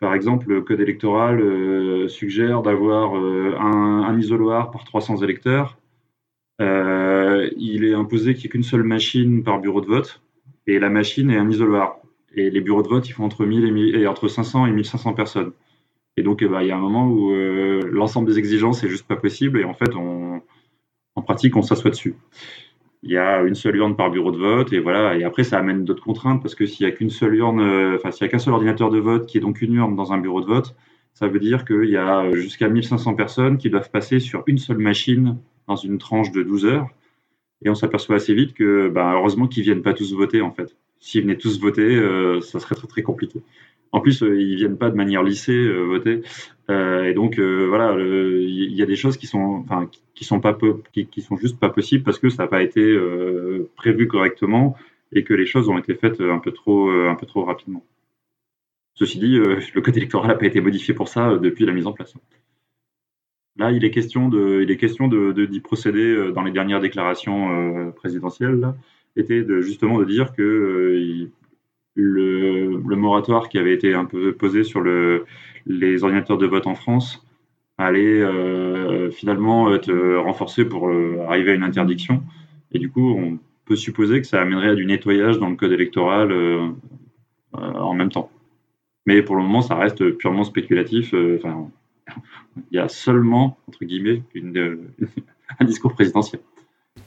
par 0.00 0.14
exemple, 0.14 0.48
le 0.48 0.62
code 0.62 0.80
électoral 0.80 2.08
suggère 2.08 2.62
d'avoir 2.62 3.14
un, 3.14 4.04
un 4.04 4.18
isoloir 4.18 4.70
par 4.70 4.84
300 4.84 5.18
électeurs. 5.18 5.76
Euh, 6.60 7.50
il 7.56 7.84
est 7.84 7.94
imposé 7.94 8.34
qu'il 8.34 8.42
n'y 8.42 8.46
ait 8.46 8.50
qu'une 8.50 8.62
seule 8.62 8.82
machine 8.82 9.42
par 9.42 9.60
bureau 9.60 9.80
de 9.80 9.86
vote 9.86 10.22
et 10.66 10.78
la 10.78 10.88
machine 10.88 11.30
est 11.30 11.36
un 11.36 11.48
isoloir. 11.48 11.98
Et 12.34 12.50
les 12.50 12.60
bureaux 12.60 12.82
de 12.82 12.88
vote, 12.88 13.08
ils 13.08 13.12
font 13.12 13.24
entre, 13.24 13.44
1000 13.44 13.94
et, 13.94 14.06
entre 14.06 14.28
500 14.28 14.66
et 14.66 14.72
1500 14.72 15.14
personnes. 15.14 15.52
Et 16.16 16.22
donc, 16.22 16.42
eh 16.42 16.48
ben, 16.48 16.62
il 16.62 16.68
y 16.68 16.70
a 16.70 16.76
un 16.76 16.80
moment 16.80 17.08
où 17.08 17.32
euh, 17.32 17.80
l'ensemble 17.90 18.28
des 18.28 18.38
exigences 18.38 18.82
est 18.84 18.88
juste 18.88 19.06
pas 19.06 19.16
possible 19.16 19.60
et 19.60 19.64
en 19.64 19.74
fait, 19.74 19.94
en 19.94 21.22
pratique, 21.22 21.56
on 21.56 21.62
s'assoit 21.62 21.90
dessus. 21.90 22.14
Il 23.02 23.10
y 23.10 23.18
a 23.18 23.42
une 23.42 23.54
seule 23.54 23.76
urne 23.76 23.96
par 23.96 24.10
bureau 24.10 24.32
de 24.32 24.38
vote 24.38 24.72
et 24.72 24.78
voilà. 24.80 25.16
Et 25.16 25.24
après, 25.24 25.44
ça 25.44 25.58
amène 25.58 25.84
d'autres 25.84 26.02
contraintes 26.02 26.42
parce 26.42 26.54
que 26.54 26.66
s'il 26.66 26.86
y 26.86 26.88
a 26.88 26.92
qu'une 26.92 27.10
seule 27.10 27.34
urne, 27.34 27.60
euh, 27.60 27.96
enfin, 27.96 28.10
s'il 28.10 28.24
y 28.24 28.28
a 28.28 28.30
qu'un 28.30 28.38
seul 28.38 28.54
ordinateur 28.54 28.90
de 28.90 28.98
vote 28.98 29.26
qui 29.26 29.38
est 29.38 29.40
donc 29.40 29.62
une 29.62 29.74
urne 29.74 29.94
dans 29.94 30.12
un 30.12 30.18
bureau 30.18 30.40
de 30.40 30.46
vote, 30.46 30.74
ça 31.14 31.28
veut 31.28 31.38
dire 31.38 31.64
qu'il 31.64 31.88
y 31.88 31.96
a 31.96 32.30
jusqu'à 32.32 32.68
1500 32.68 33.14
personnes 33.14 33.58
qui 33.58 33.70
doivent 33.70 33.90
passer 33.90 34.18
sur 34.20 34.42
une 34.46 34.58
seule 34.58 34.78
machine 34.78 35.38
dans 35.68 35.76
une 35.76 35.98
tranche 35.98 36.30
de 36.32 36.42
12 36.42 36.66
heures. 36.66 36.88
Et 37.64 37.70
on 37.70 37.74
s'aperçoit 37.74 38.16
assez 38.16 38.34
vite 38.34 38.54
que, 38.54 38.88
bah, 38.88 39.12
heureusement 39.14 39.48
qu'ils 39.48 39.62
viennent 39.62 39.82
pas 39.82 39.94
tous 39.94 40.14
voter, 40.14 40.42
en 40.42 40.52
fait. 40.52 40.76
S'ils 41.00 41.22
venaient 41.22 41.38
tous 41.38 41.60
voter, 41.60 41.96
euh, 41.96 42.40
ça 42.40 42.60
serait 42.60 42.74
très, 42.74 42.86
très 42.86 43.02
compliqué. 43.02 43.42
En 43.92 44.00
plus, 44.00 44.22
euh, 44.22 44.40
ils 44.40 44.56
viennent 44.56 44.76
pas 44.76 44.90
de 44.90 44.96
manière 44.96 45.22
lissée 45.22 45.56
euh, 45.56 45.84
voter. 45.84 46.22
Euh, 46.68 47.04
et 47.04 47.14
donc, 47.14 47.38
voilà, 47.38 47.96
il 47.98 48.74
y 48.74 48.82
a 48.82 48.86
des 48.86 48.96
choses 48.96 49.16
qui 49.16 49.26
sont, 49.26 49.64
enfin, 49.64 49.88
qui 50.14 50.24
sont 50.24 50.40
pas, 50.40 50.56
qui, 50.92 51.22
sont 51.22 51.36
juste 51.36 51.58
pas 51.58 51.70
possibles 51.70 52.04
parce 52.04 52.18
que 52.18 52.28
ça 52.28 52.42
n'a 52.42 52.48
pas 52.48 52.62
été 52.62 52.98
prévu 53.76 54.08
correctement 54.08 54.76
et 55.12 55.22
que 55.22 55.32
les 55.32 55.46
choses 55.46 55.68
ont 55.68 55.78
été 55.78 55.94
faites 55.94 56.20
un 56.20 56.38
peu 56.38 56.52
trop, 56.52 56.90
un 56.90 57.14
peu 57.14 57.26
trop 57.26 57.44
rapidement. 57.44 57.84
Ceci 58.94 59.18
dit, 59.18 59.38
le 59.38 59.80
code 59.80 59.96
électoral 59.96 60.28
n'a 60.28 60.34
pas 60.34 60.46
été 60.46 60.60
modifié 60.60 60.92
pour 60.94 61.08
ça 61.08 61.36
depuis 61.36 61.64
la 61.64 61.72
mise 61.72 61.86
en 61.86 61.92
place. 61.92 62.14
Là, 63.58 63.72
il 63.72 63.84
est 63.84 63.90
question 63.90 64.28
de, 64.28 64.60
il 64.62 64.70
est 64.70 64.76
question 64.76 65.08
de, 65.08 65.32
d'y 65.46 65.60
procéder 65.60 66.04
euh, 66.04 66.30
dans 66.30 66.42
les 66.42 66.52
dernières 66.52 66.80
déclarations 66.80 67.50
euh, 67.50 67.90
présidentielles. 67.90 68.74
Était 69.16 69.42
de, 69.42 69.62
justement 69.62 69.98
de 69.98 70.04
dire 70.04 70.34
que 70.34 70.42
euh, 70.42 71.30
le, 71.94 72.96
moratoire 72.96 73.48
qui 73.48 73.58
avait 73.58 73.72
été 73.72 73.94
un 73.94 74.04
peu 74.04 74.32
posé 74.34 74.62
sur 74.62 74.80
le, 74.80 75.24
les 75.64 76.04
ordinateurs 76.04 76.36
de 76.36 76.46
vote 76.46 76.66
en 76.66 76.74
France 76.74 77.22
allait 77.78 78.24
finalement 79.10 79.74
être 79.74 79.92
renforcé 80.16 80.64
pour 80.64 80.90
arriver 81.28 81.52
à 81.52 81.54
une 81.54 81.62
interdiction. 81.62 82.22
Et 82.72 82.78
du 82.78 82.90
coup, 82.90 83.10
on 83.10 83.38
peut 83.66 83.76
supposer 83.76 84.20
que 84.22 84.26
ça 84.26 84.40
amènerait 84.40 84.70
à 84.70 84.74
du 84.74 84.86
nettoyage 84.86 85.38
dans 85.38 85.50
le 85.50 85.56
code 85.56 85.72
électoral 85.72 86.34
en 87.52 87.94
même 87.94 88.10
temps. 88.10 88.30
Mais 89.04 89.20
pour 89.20 89.36
le 89.36 89.42
moment, 89.42 89.60
ça 89.60 89.74
reste 89.74 90.10
purement 90.12 90.44
spéculatif. 90.44 91.14
Il 92.70 92.76
y 92.76 92.78
a 92.78 92.88
seulement, 92.88 93.58
entre 93.68 93.84
guillemets, 93.84 94.22
une, 94.34 94.88
un 95.60 95.64
discours 95.64 95.94
présidentiel. 95.94 96.40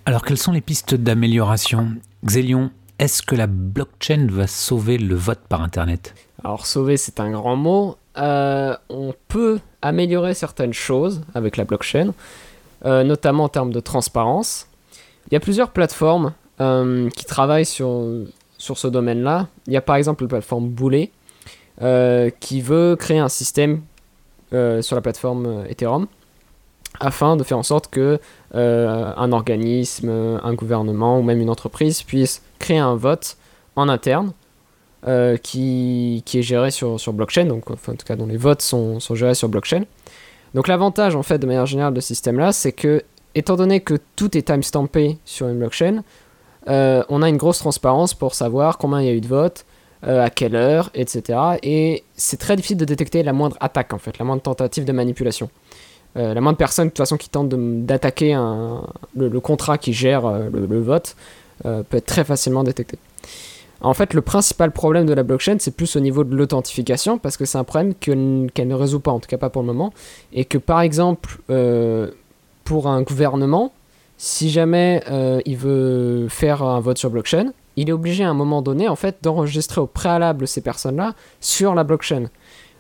Alors, 0.06 0.24
quelles 0.24 0.38
sont 0.38 0.52
les 0.52 0.62
pistes 0.62 0.96
d'amélioration? 0.96 1.96
Xélion, 2.26 2.72
est-ce 3.00 3.22
que 3.22 3.36
la 3.36 3.48
blockchain 3.48 4.28
va 4.30 4.48
sauver 4.48 4.98
le 4.98 5.16
vote 5.16 5.40
par 5.48 5.62
Internet? 5.62 6.16
Alors, 6.44 6.66
sauver, 6.66 6.98
c'est 6.98 7.20
un 7.20 7.32
grand 7.32 7.56
mot. 7.56 7.98
Euh, 8.18 8.76
on 8.90 9.14
peut 9.28 9.60
améliorer 9.82 10.34
certaines 10.34 10.74
choses 10.74 11.22
avec 11.34 11.58
la 11.58 11.66
blockchain, 11.66 12.14
euh, 12.86 13.04
notamment 13.04 13.46
en 13.46 13.50
termes 13.50 13.72
de 13.72 13.80
transparence. 13.80 14.68
Il 15.30 15.34
y 15.34 15.38
a 15.38 15.40
plusieurs 15.40 15.72
plateformes 15.72 16.34
euh, 16.60 17.10
qui 17.12 17.26
travaillent 17.26 17.66
sur, 17.66 18.06
sur 18.58 18.78
ce 18.78 18.88
domaine-là. 18.88 19.48
Il 19.68 19.74
y 19.74 19.78
a 19.78 19.82
par 19.82 19.96
exemple 19.96 20.24
la 20.24 20.30
plateforme 20.30 20.70
Boulet, 20.70 21.12
qui 22.42 22.60
veut 22.60 22.98
créer 22.98 23.20
un 23.20 23.30
système 23.30 23.82
sur 24.52 24.96
la 24.96 25.02
plateforme 25.02 25.66
Ethereum 25.70 26.08
afin 27.00 27.38
de 27.38 27.44
faire 27.44 27.58
en 27.58 27.64
sorte 27.64 27.88
que 27.90 28.20
un 28.54 29.32
organisme, 29.32 30.10
un 30.44 30.54
gouvernement 30.54 31.20
ou 31.20 31.24
même 31.24 31.40
une 31.40 31.50
entreprise 31.50 32.02
puisse 32.02 32.42
créer 32.58 32.80
un 32.80 32.96
vote 32.96 33.38
en 33.76 33.90
interne 33.90 34.34
euh, 35.08 35.38
qui, 35.38 36.22
est 36.34 36.42
géré 36.42 36.72
sur, 36.72 37.14
blockchain, 37.14 37.46
donc 37.46 37.72
enfin, 37.72 37.94
en 37.94 37.96
tout 37.96 38.06
cas 38.06 38.18
dont 38.18 38.26
les 38.26 38.36
votes 38.36 38.62
sont, 38.62 39.00
gérés 39.14 39.34
sur 39.34 39.48
blockchain. 39.48 39.84
Donc 40.54 40.68
l'avantage 40.68 41.16
en 41.16 41.24
fait 41.24 41.40
de 41.40 41.48
manière 41.48 41.66
générale 41.66 41.94
de 41.94 42.02
ce 42.02 42.08
système-là, 42.08 42.52
c'est 42.52 42.74
que 42.74 43.02
étant 43.34 43.56
donné 43.56 43.80
que 43.80 43.94
tout 44.18 44.38
est 44.38 44.42
timestampé 44.42 45.18
sur 45.24 45.48
une 45.48 45.58
blockchain, 45.58 46.04
euh, 46.68 47.02
on 47.08 47.22
a 47.22 47.30
une 47.30 47.38
grosse 47.38 47.60
transparence 47.60 48.14
pour 48.14 48.36
savoir 48.36 48.78
combien 48.78 49.00
il 49.00 49.08
y 49.08 49.10
a 49.10 49.14
eu 49.14 49.22
de 49.22 49.28
votes, 49.28 49.66
euh, 50.06 50.24
à 50.24 50.30
quelle 50.30 50.56
heure, 50.56 50.90
etc. 50.94 51.40
Et 51.64 52.04
c'est 52.16 52.38
très 52.38 52.56
difficile 52.56 52.78
de 52.78 52.86
détecter 52.86 53.24
la 53.24 53.34
moindre 53.34 53.58
attaque 53.60 53.94
en 53.94 53.98
fait, 53.98 54.18
la 54.18 54.26
moindre 54.26 54.42
tentative 54.42 54.86
de 54.86 54.92
manipulation. 54.92 55.50
la 56.16 56.42
moindre 56.42 56.58
personne 56.58 56.86
de 56.86 56.90
toute 56.90 56.98
façon 56.98 57.18
qui 57.18 57.30
tente 57.30 57.50
d'attaquer 57.86 58.34
le, 59.16 59.40
contrat 59.40 59.78
qui 59.78 59.94
gère 59.94 60.28
le, 60.28 60.66
le, 60.66 60.80
vote 60.82 61.16
peut 61.64 61.98
être 61.98 62.06
très 62.06 62.24
facilement 62.24 62.64
détectée. 62.64 62.98
En 63.82 63.94
fait, 63.94 64.14
le 64.14 64.22
principal 64.22 64.72
problème 64.72 65.06
de 65.06 65.14
la 65.14 65.24
blockchain, 65.24 65.56
c'est 65.60 65.76
plus 65.76 65.96
au 65.96 66.00
niveau 66.02 66.24
de 66.24 66.36
l'authentification, 66.36 67.18
parce 67.18 67.38
que 67.38 67.46
c'est 67.46 67.58
un 67.58 67.64
problème 67.64 67.94
qu'elle 67.96 68.68
ne 68.68 68.74
résout 68.74 69.00
pas, 69.00 69.12
en 69.12 69.20
tout 69.20 69.28
cas 69.28 69.38
pas 69.38 69.50
pour 69.50 69.62
le 69.62 69.68
moment. 69.68 69.94
Et 70.34 70.44
que 70.46 70.58
par 70.58 70.82
exemple, 70.82 71.40
euh, 71.50 72.12
pour 72.66 72.88
un 72.88 73.02
gouvernement, 73.02 73.72
si 74.18 74.50
jamais 74.50 75.02
euh, 75.10 75.40
il 75.46 75.56
veut 75.56 76.28
faire 76.28 76.62
un 76.62 76.82
vote 76.82 76.98
sur 76.98 77.10
blockchain, 77.10 77.54
il 77.82 77.90
est 77.90 77.94
obligé 77.94 78.24
à 78.24 78.30
un 78.30 78.34
moment 78.34 78.62
donné, 78.62 78.88
en 78.88 78.96
fait, 78.96 79.18
d'enregistrer 79.22 79.82
au 79.82 79.88
préalable 79.88 80.48
ces 80.48 80.62
personnes-là 80.62 81.14
sur 81.40 81.76
la 81.76 81.84
blockchain, 81.84 82.26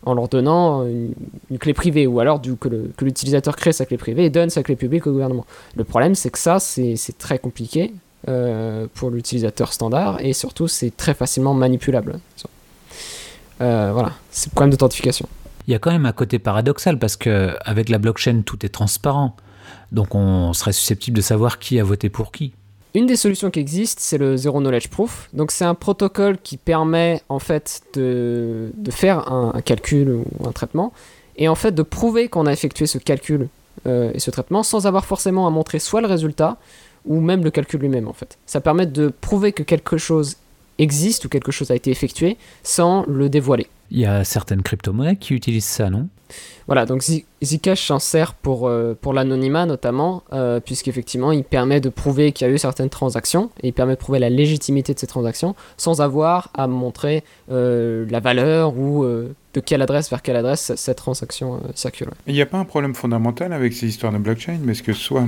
en 0.05 0.13
leur 0.13 0.27
donnant 0.27 0.85
une, 0.85 1.13
clé 1.59 1.73
privée, 1.73 2.07
ou 2.07 2.19
alors 2.19 2.41
que 2.41 3.05
l'utilisateur 3.05 3.55
crée 3.55 3.73
sa 3.73 3.85
clé 3.85 3.97
privée 3.97 4.25
et 4.25 4.29
donne 4.29 4.49
sa 4.49 4.63
clé 4.63 4.75
publique 4.75 5.07
au 5.07 5.11
gouvernement. 5.11 5.45
Le 5.75 5.83
problème, 5.83 6.15
c'est 6.15 6.29
que 6.29 6.39
ça, 6.39 6.59
c'est 6.59 7.17
très 7.17 7.39
compliqué, 7.39 7.93
euh, 8.27 8.87
pour 8.95 9.11
l'utilisateur 9.11 9.71
standard 9.71 10.19
et 10.19 10.33
surtout 10.33 10.67
c'est 10.67 10.95
très 10.95 11.13
facilement 11.13 11.53
manipulable. 11.53 12.19
Euh, 13.61 13.91
voilà, 13.93 14.11
c'est 14.29 14.49
le 14.49 14.51
problème 14.51 14.71
d'authentification. 14.71 15.25
Il 15.67 15.71
y 15.71 15.73
a 15.73 15.79
quand 15.79 15.89
même 15.89 16.05
un 16.05 16.11
côté 16.11 16.37
paradoxal 16.37 16.99
parce 16.99 17.15
que 17.15 17.55
avec 17.63 17.87
la 17.87 17.97
blockchain 17.97 18.41
tout 18.45 18.65
est 18.65 18.69
transparent, 18.69 19.37
donc 19.93 20.15
on 20.15 20.51
serait 20.51 20.73
susceptible 20.73 21.15
de 21.15 21.21
savoir 21.21 21.59
qui 21.59 21.79
a 21.79 21.83
voté 21.85 22.09
pour 22.09 22.33
qui. 22.33 22.51
Une 22.95 23.05
des 23.05 23.15
solutions 23.15 23.51
qui 23.51 23.59
existent, 23.59 24.01
c'est 24.03 24.17
le 24.17 24.35
Zero 24.35 24.59
Knowledge 24.59 24.87
Proof. 24.87 25.29
Donc 25.33 25.51
c'est 25.51 25.65
un 25.65 25.75
protocole 25.75 26.37
qui 26.41 26.57
permet 26.57 27.21
en 27.29 27.39
fait 27.39 27.81
de, 27.93 28.71
de 28.73 28.91
faire 28.91 29.31
un, 29.31 29.61
calcul 29.61 30.09
ou 30.09 30.47
un 30.47 30.51
traitement 30.51 30.91
et 31.37 31.47
en 31.47 31.55
fait 31.55 31.71
de 31.73 31.83
prouver 31.83 32.29
qu'on 32.29 32.45
a 32.47 32.51
effectué 32.51 32.87
ce 32.87 32.97
calcul 32.97 33.47
euh, 33.85 34.11
et 34.13 34.19
ce 34.19 34.31
traitement 34.31 34.63
sans 34.63 34.87
avoir 34.87 35.05
forcément 35.05 35.47
à 35.47 35.51
montrer 35.51 35.79
soit 35.79 36.01
le 36.01 36.07
résultat, 36.07 36.57
ou 37.05 37.21
même 37.21 37.43
le 37.43 37.51
calcul 37.51 37.79
lui-même 37.79 38.07
en 38.07 38.13
fait. 38.13 38.37
Ça 38.45 38.59
permet 38.59 38.85
de 38.85 39.07
prouver 39.21 39.53
que 39.53 39.63
quelque 39.63 39.97
chose 39.97 40.37
existe 40.79 41.25
ou 41.25 41.29
quelque 41.29 41.51
chose 41.51 41.71
a 41.71 41.75
été 41.75 41.91
effectué 41.91 42.37
sans 42.63 43.05
le 43.07 43.29
dévoiler. 43.29 43.67
Il 43.91 43.99
y 43.99 44.05
a 44.05 44.23
certaines 44.23 44.61
crypto-monnaies 44.61 45.15
qui 45.15 45.33
utilisent 45.33 45.65
ça, 45.65 45.89
non? 45.89 46.07
Voilà, 46.67 46.85
donc 46.85 47.03
Zcash 47.43 47.87
s'en 47.87 47.97
sert 47.97 48.35
pour, 48.35 48.67
euh, 48.67 48.95
pour 48.99 49.13
l'anonymat 49.13 49.65
notamment, 49.65 50.21
euh, 50.31 50.59
puisqu'effectivement 50.59 51.31
il 51.31 51.43
permet 51.43 51.81
de 51.81 51.89
prouver 51.89 52.31
qu'il 52.31 52.45
y 52.45 52.49
a 52.49 52.53
eu 52.53 52.59
certaines 52.59 52.89
transactions, 52.89 53.49
et 53.63 53.69
il 53.69 53.73
permet 53.73 53.95
de 53.95 53.99
prouver 53.99 54.19
la 54.19 54.29
légitimité 54.29 54.93
de 54.93 54.99
ces 54.99 55.07
transactions, 55.07 55.55
sans 55.77 56.01
avoir 56.01 56.51
à 56.53 56.67
montrer 56.67 57.23
euh, 57.51 58.05
la 58.11 58.19
valeur 58.19 58.77
ou 58.77 59.03
de 59.03 59.59
quelle 59.59 59.81
adresse 59.81 60.11
vers 60.11 60.21
quelle 60.21 60.35
adresse 60.35 60.73
cette 60.75 60.97
transaction 60.97 61.61
circule. 61.73 62.09
Il 62.27 62.35
n'y 62.35 62.41
a 62.41 62.45
pas 62.45 62.59
un 62.59 62.65
problème 62.65 62.93
fondamental 62.93 63.51
avec 63.51 63.73
ces 63.73 63.87
histoires 63.87 64.13
de 64.13 64.19
blockchain, 64.19 64.59
parce 64.67 64.83
que 64.83 64.93
soit 64.93 65.25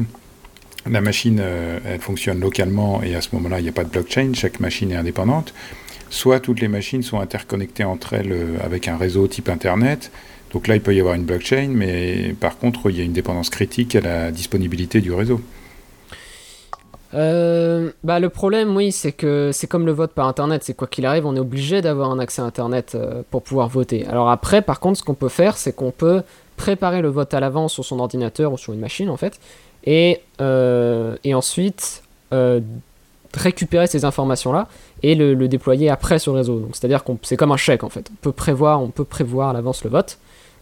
la 0.89 1.02
machine, 1.02 1.39
euh, 1.41 1.80
elle 1.86 2.00
fonctionne 2.00 2.39
localement 2.39 3.04
et 3.04 3.15
à 3.15 3.21
ce 3.21 3.30
moment-là, 3.36 3.60
il 3.60 3.63
n'y 3.63 3.69
a 3.69 3.74
pas 3.74 3.84
de 3.84 3.89
blockchain, 3.89 4.32
chaque 4.34 4.60
machine 4.60 4.91
est 4.91 4.95
indépendante. 4.95 5.54
Soit 6.12 6.39
toutes 6.39 6.60
les 6.60 6.67
machines 6.67 7.02
sont 7.02 7.19
interconnectées 7.19 7.84
entre 7.84 8.13
elles 8.13 8.32
euh, 8.32 8.58
avec 8.63 8.88
un 8.88 8.97
réseau 8.97 9.28
type 9.28 9.50
Internet. 9.50 10.12
Donc 10.54 10.67
là, 10.67 10.76
il 10.76 10.82
peut 10.82 10.93
y 10.93 11.00
avoir 11.00 11.15
une 11.15 11.24
blockchain, 11.24 11.69
mais 11.69 12.36
par 12.39 12.60
contre, 12.60 12.91
il 12.91 12.97
y 12.97 13.02
a 13.02 13.04
une 13.04 13.13
dépendance 13.13 13.50
critique 13.50 13.95
à 13.95 14.02
la 14.02 14.32
disponibilité 14.32 15.02
du 15.02 15.12
réseau. 15.13 15.41
Euh, 17.13 17.91
bah, 18.04 18.19
le 18.19 18.30
problème, 18.30 18.76
oui, 18.76 18.91
c'est 18.91 19.12
que 19.12 19.50
c'est 19.52 19.67
comme 19.67 19.88
le 19.88 19.91
vote 19.91 20.12
par 20.12 20.28
Internet. 20.28 20.63
C'est 20.63 20.76
quoi 20.76 20.88
qu'il 20.88 21.06
arrive, 21.06 21.26
on 21.26 21.36
est 21.36 21.39
obligé 21.39 21.82
d'avoir 21.82 22.12
un 22.12 22.19
accès 22.19 22.43
à 22.43 22.45
Internet 22.45 22.95
pour 23.32 23.41
pouvoir 23.41 23.69
voter. 23.69 24.06
Alors 24.06 24.30
après, 24.30 24.62
par 24.62 24.80
contre, 24.80 25.00
ce 25.00 25.04
qu'on 25.04 25.13
peut 25.13 25.30
faire, 25.30 25.58
c'est 25.58 25.74
qu'on 25.74 25.91
peut 25.91 26.21
préparer 26.62 27.02
le 27.02 27.10
vote 27.10 27.34
à 27.34 27.39
l'avance 27.39 27.74
sur 27.74 27.84
son 27.84 28.00
ordinateur 28.00 28.54
ou 28.54 28.58
sur 28.58 28.74
une 28.74 28.80
machine, 28.80 29.10
en 29.10 29.17
fait, 29.17 29.39
et, 29.86 30.21
euh, 30.39 31.15
et 31.24 31.34
ensuite 31.34 32.04
euh, 32.34 32.60
récupérer 33.36 33.88
ces 33.88 34.06
informations-là 34.06 34.67
et 35.04 35.15
le, 35.15 35.36
déployer 35.48 35.89
après 35.89 36.20
sur 36.20 36.34
le 36.34 36.39
réseau. 36.39 36.60
Donc 36.60 36.76
c'est-à-dire 36.76 37.04
qu'on 37.04 37.17
c'est 37.22 37.38
comme 37.38 37.52
un 37.52 37.58
chèque 37.58 37.84
en 37.84 37.89
fait. 37.89 38.10
On 38.12 38.15
peut 38.22 38.32
prévoir, 38.32 38.82
on 38.82 38.89
peut 38.89 39.04
prévoir 39.04 39.50
à 39.50 39.54
l'avance 39.54 39.84
le 39.84 39.89
vote, 39.89 40.17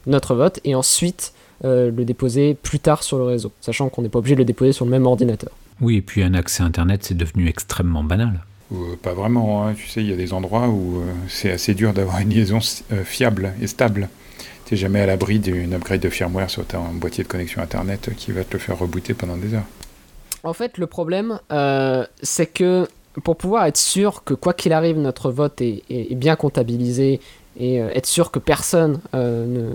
notre 0.08 0.36
vote, 0.36 0.60
et 0.63 0.75
ensuite 0.75 1.34
euh, 1.65 1.91
le 1.91 2.05
déposer 2.05 2.53
plus 2.53 2.79
tard 2.79 3.03
sur 3.03 3.17
le 3.17 3.25
réseau, 3.25 3.51
sachant 3.62 3.89
qu'on 3.89 4.01
n'est 4.01 4.10
pas 4.10 4.19
obligé 4.19 4.36
de 4.36 4.39
le 4.39 4.45
déposer 4.45 4.71
sur 4.71 4.86
le 4.86 4.91
même 4.91 5.05
ordinateur. 5.05 5.51
Oui, 5.82 5.97
et 5.97 6.01
puis 6.01 6.23
un 6.23 6.34
accès 6.34 6.63
Internet, 6.63 7.03
c'est 7.03 7.17
devenu 7.17 7.47
extrêmement 7.47 8.03
banal. 8.03 8.41
pas 9.01 9.13
vraiment, 9.13 9.65
hein. 9.65 9.73
tu 9.73 9.88
sais, 9.88 10.01
il 10.01 10.10
y 10.10 10.13
a 10.13 10.17
des 10.17 10.34
endroits 10.34 10.67
où 10.67 11.01
c'est 11.27 11.51
assez 11.51 11.73
dur 11.73 11.93
d'avoir 11.93 12.19
une 12.19 12.29
liaison 12.29 12.60
fiable 13.03 13.53
et 13.62 13.67
stable 13.67 14.10
jamais 14.75 15.01
à 15.01 15.05
l'abri 15.05 15.39
d'une 15.39 15.73
upgrade 15.73 15.99
de 15.99 16.10
firmware 16.10 16.49
sur 16.49 16.65
ton 16.65 16.84
boîtier 16.93 17.23
de 17.23 17.29
connexion 17.29 17.62
Internet 17.62 18.12
qui 18.15 18.32
va 18.32 18.43
te 18.43 18.53
le 18.53 18.60
faire 18.60 18.77
rebooter 18.77 19.13
pendant 19.13 19.38
des 19.38 19.53
heures. 19.53 19.65
En 20.43 20.54
fait, 20.54 20.78
le 20.78 20.88
problème, 20.88 21.39
euh, 21.52 22.06
c'est 22.21 22.45
que 22.45 22.88
pour 23.23 23.36
pouvoir 23.36 23.65
être 23.65 23.78
sûr 23.78 24.23
que 24.23 24.34
quoi 24.34 24.54
qu'il 24.54 24.73
arrive, 24.73 24.97
notre 24.97 25.32
vote 25.32 25.62
est, 25.62 26.15
bien 26.15 26.36
comptabilisé 26.36 27.19
et 27.60 27.82
euh, 27.82 27.89
être 27.93 28.06
sûr 28.06 28.32
que 28.32 28.39
personne 28.39 28.99
euh, 29.13 29.45
ne, 29.45 29.71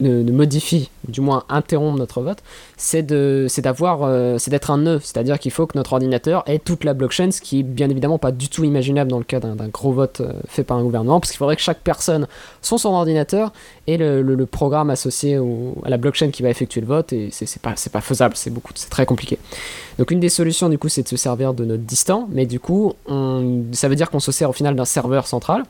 ne, 0.00 0.30
modifie, 0.30 0.90
du 1.08 1.20
moins 1.20 1.44
interrompt 1.48 1.98
notre 1.98 2.22
vote, 2.22 2.38
c'est 2.76 3.02
d'avoir, 3.02 4.02
euh, 4.02 4.38
c'est 4.38 4.50
d'être 4.50 4.70
un 4.70 4.78
nœud, 4.78 5.00
c'est-à-dire 5.02 5.38
qu'il 5.38 5.50
faut 5.50 5.66
que 5.66 5.76
notre 5.76 5.92
ordinateur 5.92 6.42
ait 6.46 6.58
toute 6.58 6.84
la 6.84 6.94
blockchain, 6.94 7.30
ce 7.30 7.40
qui 7.40 7.60
est 7.60 7.62
bien 7.62 7.88
évidemment 7.88 8.18
pas 8.18 8.32
du 8.32 8.48
tout 8.48 8.64
imaginable 8.64 9.10
dans 9.10 9.18
le 9.18 9.24
cas 9.24 9.40
d'un 9.40 9.68
gros 9.68 9.92
vote 9.92 10.20
euh, 10.20 10.32
fait 10.48 10.64
par 10.64 10.76
un 10.76 10.82
gouvernement, 10.82 11.20
parce 11.20 11.30
qu'il 11.30 11.38
faudrait 11.38 11.56
que 11.56 11.62
chaque 11.62 11.80
personne, 11.80 12.26
son 12.62 12.78
son 12.78 12.90
ordinateur, 12.90 13.52
ait 13.86 13.96
le, 13.96 14.46
programme 14.46 14.90
associé 14.90 15.38
à 15.84 15.90
la 15.90 15.96
blockchain 15.96 16.30
qui 16.30 16.42
va 16.42 16.50
effectuer 16.50 16.80
le 16.80 16.86
vote, 16.86 17.12
et 17.12 17.30
c'est 17.32 17.60
pas, 17.60 17.74
pas 17.92 18.00
faisable, 18.00 18.36
c'est 18.36 18.50
beaucoup, 18.50 18.72
c'est 18.74 18.90
très 18.90 19.06
compliqué. 19.06 19.38
Donc 19.98 20.10
une 20.10 20.20
des 20.20 20.28
solutions 20.28 20.68
du 20.68 20.78
coup, 20.78 20.88
c'est 20.88 21.02
de 21.02 21.08
se 21.08 21.16
servir 21.16 21.52
de 21.54 21.64
notre 21.64 21.82
distant, 21.82 22.28
mais 22.30 22.46
du 22.46 22.60
coup, 22.60 22.92
ça 23.72 23.88
veut 23.88 23.96
dire 23.96 24.10
qu'on 24.10 24.20
se 24.20 24.32
sert 24.32 24.50
au 24.50 24.52
final 24.52 24.76
d'un 24.76 24.84
serveur 24.84 25.26
central. 25.26 25.64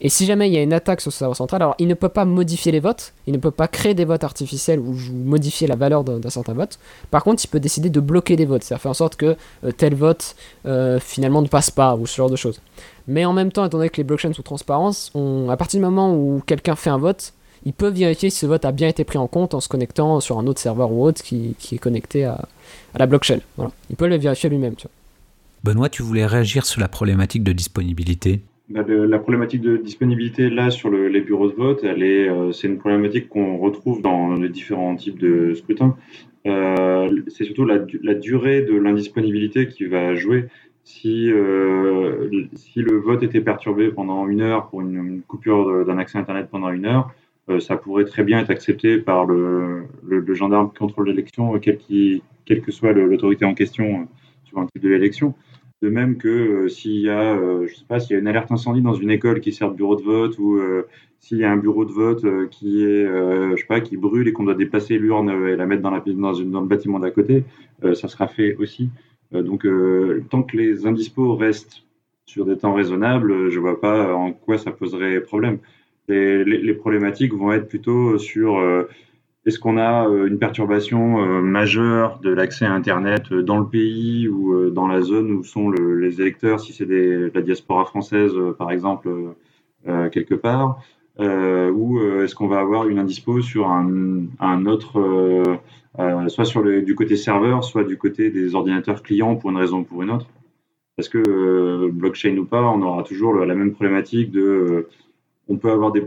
Et 0.00 0.08
si 0.08 0.26
jamais 0.26 0.48
il 0.48 0.54
y 0.54 0.58
a 0.58 0.62
une 0.62 0.72
attaque 0.72 1.00
sur 1.00 1.12
ce 1.12 1.18
serveur 1.18 1.36
central, 1.36 1.62
alors 1.62 1.74
il 1.78 1.88
ne 1.88 1.94
peut 1.94 2.08
pas 2.08 2.24
modifier 2.24 2.72
les 2.72 2.80
votes, 2.80 3.14
il 3.26 3.32
ne 3.32 3.38
peut 3.38 3.50
pas 3.50 3.68
créer 3.68 3.94
des 3.94 4.04
votes 4.04 4.24
artificiels 4.24 4.78
ou 4.80 4.96
modifier 5.12 5.66
la 5.66 5.76
valeur 5.76 6.04
d'un 6.04 6.30
certain 6.30 6.52
vote. 6.52 6.78
Par 7.10 7.24
contre, 7.24 7.44
il 7.44 7.48
peut 7.48 7.60
décider 7.60 7.90
de 7.90 8.00
bloquer 8.00 8.36
des 8.36 8.44
votes, 8.44 8.62
c'est-à-dire 8.62 8.82
faire 8.82 8.90
en 8.90 8.94
sorte 8.94 9.16
que 9.16 9.36
euh, 9.64 9.72
tel 9.72 9.94
vote 9.94 10.34
euh, 10.66 10.98
finalement 11.00 11.42
ne 11.42 11.48
passe 11.48 11.70
pas 11.70 11.96
ou 11.96 12.06
ce 12.06 12.16
genre 12.16 12.30
de 12.30 12.36
choses. 12.36 12.60
Mais 13.06 13.24
en 13.24 13.32
même 13.32 13.52
temps, 13.52 13.64
étant 13.64 13.78
donné 13.78 13.90
que 13.90 13.98
les 13.98 14.04
blockchains 14.04 14.32
sont 14.32 14.42
transparentes, 14.42 15.12
à 15.48 15.56
partir 15.56 15.78
du 15.78 15.84
moment 15.84 16.14
où 16.14 16.42
quelqu'un 16.46 16.74
fait 16.74 16.90
un 16.90 16.98
vote, 16.98 17.32
il 17.66 17.72
peut 17.72 17.88
vérifier 17.88 18.30
si 18.30 18.38
ce 18.40 18.46
vote 18.46 18.64
a 18.64 18.72
bien 18.72 18.88
été 18.88 19.04
pris 19.04 19.18
en 19.18 19.26
compte 19.26 19.54
en 19.54 19.60
se 19.60 19.68
connectant 19.68 20.20
sur 20.20 20.38
un 20.38 20.46
autre 20.46 20.60
serveur 20.60 20.92
ou 20.92 21.04
autre 21.04 21.22
qui, 21.22 21.56
est 21.72 21.78
connecté 21.78 22.24
à, 22.24 22.46
la 22.94 23.06
blockchain. 23.06 23.38
Voilà. 23.56 23.72
Il 23.90 23.96
peut 23.96 24.06
le 24.06 24.16
vérifier 24.16 24.50
lui-même. 24.50 24.74
Benoît, 25.62 25.88
tu 25.88 26.02
voulais 26.02 26.26
réagir 26.26 26.66
sur 26.66 26.80
la 26.80 26.88
problématique 26.88 27.42
de 27.42 27.52
disponibilité? 27.52 28.42
La 28.68 29.18
problématique 29.18 29.60
de 29.60 29.76
disponibilité 29.76 30.48
là 30.48 30.70
sur 30.70 30.90
les 30.90 31.20
bureaux 31.20 31.48
de 31.48 31.54
vote, 31.54 31.84
elle 31.84 32.02
est, 32.02 32.28
euh, 32.28 32.52
c'est 32.52 32.66
une 32.66 32.78
problématique 32.78 33.28
qu'on 33.28 33.58
retrouve 33.58 34.00
dans 34.00 34.34
les 34.34 34.48
différents 34.48 34.96
types 34.96 35.18
de 35.18 35.54
scrutins. 35.54 35.96
Euh, 36.46 37.22
c'est 37.28 37.44
surtout 37.44 37.64
la, 37.64 37.78
durée 38.14 38.62
de 38.62 38.74
l'indisponibilité 38.76 39.68
qui 39.68 39.84
va 39.84 40.14
jouer. 40.14 40.46
Si, 40.82 41.30
euh, 41.30 42.46
si 42.54 42.80
le 42.80 42.98
vote 42.98 43.22
était 43.22 43.40
perturbé 43.40 43.90
pendant 43.90 44.28
une 44.28 44.42
heure 44.42 44.68
pour 44.68 44.82
une, 44.82 45.22
coupure 45.22 45.86
d'un 45.86 45.96
accès 45.96 46.18
Internet 46.18 46.48
pendant 46.50 46.70
une 46.70 46.84
heure, 46.84 47.10
ça 47.58 47.76
pourrait 47.76 48.04
très 48.04 48.24
bien 48.24 48.38
être 48.40 48.50
accepté 48.50 48.98
par 48.98 49.26
le, 49.26 49.84
le, 50.06 50.34
gendarme 50.34 50.70
qui 50.70 50.78
contrôle 50.78 51.08
l'élection, 51.08 51.58
quelle 51.58 52.60
que 52.62 52.72
soit 52.72 52.92
l'autorité 52.92 53.44
en 53.44 53.54
question 53.54 54.08
sur 54.44 54.58
un 54.58 54.66
type 54.66 54.82
de 54.82 54.88
l'élection. 54.88 55.34
De 55.84 55.90
même 55.90 56.16
que 56.16 56.66
s'il 56.68 57.00
y 57.00 57.10
a, 57.10 57.38
je 57.66 57.74
sais 57.74 57.84
pas, 57.86 58.00
s'il 58.00 58.14
y 58.14 58.16
a 58.16 58.20
une 58.20 58.26
alerte 58.26 58.50
incendie 58.50 58.80
dans 58.80 58.94
une 58.94 59.10
école 59.10 59.40
qui 59.40 59.52
sert 59.52 59.70
de 59.70 59.76
bureau 59.76 59.96
de 59.96 60.02
vote 60.02 60.38
ou 60.38 60.58
s'il 61.20 61.36
y 61.36 61.44
a 61.44 61.52
un 61.52 61.58
bureau 61.58 61.84
de 61.84 61.92
vote 61.92 62.24
qui 62.48 62.82
est, 62.82 63.04
je 63.04 63.54
sais 63.54 63.66
pas, 63.66 63.80
qui 63.82 63.98
brûle 63.98 64.26
et 64.26 64.32
qu'on 64.32 64.44
doit 64.44 64.54
déplacer 64.54 64.96
l'urne 64.96 65.28
et 65.46 65.56
la 65.56 65.66
mettre 65.66 65.82
dans, 65.82 65.90
la, 65.90 66.00
dans, 66.00 66.32
dans 66.32 66.60
le 66.62 66.66
bâtiment 66.66 67.00
d'à 67.00 67.10
côté, 67.10 67.44
ça 67.82 68.08
sera 68.08 68.28
fait 68.28 68.56
aussi. 68.56 68.88
donc, 69.32 69.66
tant 70.30 70.42
que 70.42 70.56
les 70.56 70.86
indispos 70.86 71.36
restent 71.36 71.84
sur 72.26 72.46
des 72.46 72.56
temps 72.56 72.74
raisonnables, 72.74 73.50
je 73.50 73.60
vois 73.60 73.80
pas 73.80 74.14
en 74.14 74.32
quoi 74.32 74.58
ça 74.58 74.72
poserait 74.72 75.20
problème. 75.20 75.58
Les, 76.08 76.44
les, 76.44 76.74
problématiques 76.74 77.32
vont 77.32 77.52
être 77.52 77.68
plutôt 77.68 78.18
sur 78.18 78.58
euh, 78.58 78.84
est-ce 79.46 79.58
qu'on 79.58 79.76
a 79.76 80.08
euh, 80.08 80.26
une 80.26 80.38
perturbation 80.38 81.22
euh, 81.22 81.42
majeure 81.42 82.18
de 82.20 82.30
l'accès 82.30 82.64
à 82.64 82.72
Internet 82.72 83.32
dans 83.32 83.58
le 83.58 83.66
pays 83.66 84.28
ou 84.28 84.70
dans 84.70 84.86
la 84.86 85.02
zone 85.02 85.32
où 85.32 85.44
sont 85.44 85.70
les 85.70 86.20
électeurs, 86.20 86.60
si 86.60 86.72
c'est 86.72 86.86
la 86.86 87.42
diaspora 87.42 87.84
française 87.84 88.32
par 88.58 88.70
exemple, 88.70 89.08
quelque 90.12 90.34
part, 90.34 90.80
ou 91.18 92.00
est-ce 92.22 92.34
qu'on 92.34 92.48
va 92.48 92.60
avoir 92.60 92.88
une 92.88 92.98
indispo 92.98 93.40
sur 93.42 93.68
un, 93.68 94.66
autre, 94.66 95.58
soit 96.28 96.44
sur 96.44 96.62
du 96.62 96.94
côté 96.94 97.16
serveur, 97.16 97.64
soit 97.64 97.84
du 97.84 97.98
côté 97.98 98.30
des 98.30 98.54
ordinateurs 98.54 99.02
clients 99.02 99.36
pour 99.36 99.50
une 99.50 99.58
raison 99.58 99.80
ou 99.80 99.84
pour 99.84 100.02
une 100.02 100.10
autre? 100.10 100.26
Parce 100.96 101.08
que 101.08 101.90
blockchain 101.90 102.36
ou 102.38 102.44
pas, 102.44 102.62
on 102.62 102.80
aura 102.82 103.02
toujours 103.02 103.34
la 103.34 103.54
même 103.54 103.72
problématique 103.72 104.30
de 104.30 104.88
on 105.48 105.56
peut 105.56 105.70
avoir 105.70 105.92
des 105.92 106.02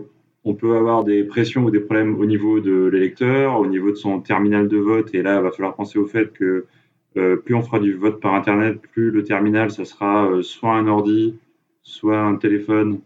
on 0.48 0.54
peut 0.54 0.78
avoir 0.78 1.04
des 1.04 1.26
pressions 1.26 1.66
ou 1.66 1.72
des 1.72 1.82
problèmes 1.82 2.18
au 2.18 2.26
niveau 2.26 2.62
de 2.62 2.86
l'électeur, 2.86 3.60
au 3.60 3.68
niveau 3.68 3.92
de 3.92 3.96
son 3.96 4.22
terminal 4.22 4.70
de 4.70 4.78
vote. 4.78 5.14
Et 5.14 5.22
là, 5.22 5.38
il 5.40 5.44
va 5.44 5.52
falloir 5.52 5.76
penser 5.76 6.00
au 6.00 6.06
fait 6.06 6.32
que 6.32 6.66
euh, 7.18 7.36
plus 7.36 7.54
on 7.54 7.62
fera 7.62 7.80
du 7.80 7.94
vote 7.94 8.22
par 8.22 8.34
Internet, 8.34 8.80
plus 8.94 9.12
le 9.12 9.24
terminal, 9.24 9.72
ça 9.72 9.84
sera 9.84 10.32
euh, 10.32 10.42
soit 10.44 10.72
un 10.72 10.88
ordi, 10.88 11.36
soit 11.84 12.18
un 12.18 12.36
téléphone, 12.38 13.02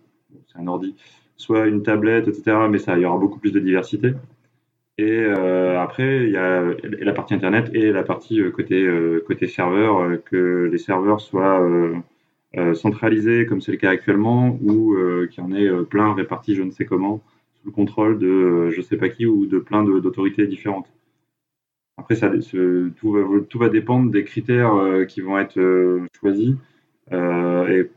c'est 0.48 0.60
un 0.60 0.68
ordi, 0.68 0.96
soit 1.36 1.66
une 1.66 1.82
tablette, 1.82 2.28
etc. 2.28 2.68
Mais 2.70 2.78
ça, 2.78 2.96
il 2.96 3.02
y 3.02 3.06
aura 3.06 3.18
beaucoup 3.18 3.40
plus 3.40 3.52
de 3.52 3.60
diversité. 3.60 4.14
Et 5.00 5.10
euh, 5.10 5.80
après, 5.80 6.26
il 6.26 6.30
y 6.30 6.38
a 6.38 6.64
la 6.84 7.14
partie 7.14 7.34
Internet 7.34 7.72
et 7.74 7.92
la 7.92 8.04
partie 8.04 8.40
côté, 8.52 8.88
côté 9.26 9.48
serveur, 9.48 10.24
que 10.26 10.70
les 10.72 10.78
serveurs 10.78 11.22
soient 11.22 11.60
euh, 11.60 12.74
centralisé 12.76 13.48
comme 13.48 13.62
c'est 13.62 13.72
le 13.72 13.78
cas 13.78 13.90
actuellement 13.90 14.60
ou 14.62 14.96
qu'il 15.32 15.44
y 15.44 15.48
en 15.48 15.54
ait 15.54 15.86
plein 15.86 16.14
répartis 16.14 16.54
je 16.54 16.64
ne 16.64 16.72
sais 16.72 16.86
comment 16.86 17.22
le 17.66 17.72
contrôle 17.72 18.20
de 18.20 18.70
je 18.70 18.78
ne 18.78 18.82
sais 18.82 18.98
pas 18.98 19.10
qui 19.10 19.26
ou 19.26 19.46
de 19.46 19.60
plein 19.60 19.84
d'autorités 19.84 20.48
différentes. 20.48 20.92
Après, 21.98 22.16
tout, 22.16 23.60
va, 23.60 23.70
dépendre 23.70 24.12
des 24.12 24.24
critères 24.24 24.74
qui 25.08 25.22
vont 25.22 25.38
être 25.38 25.60
choisis. 26.20 26.56
et 27.12 27.90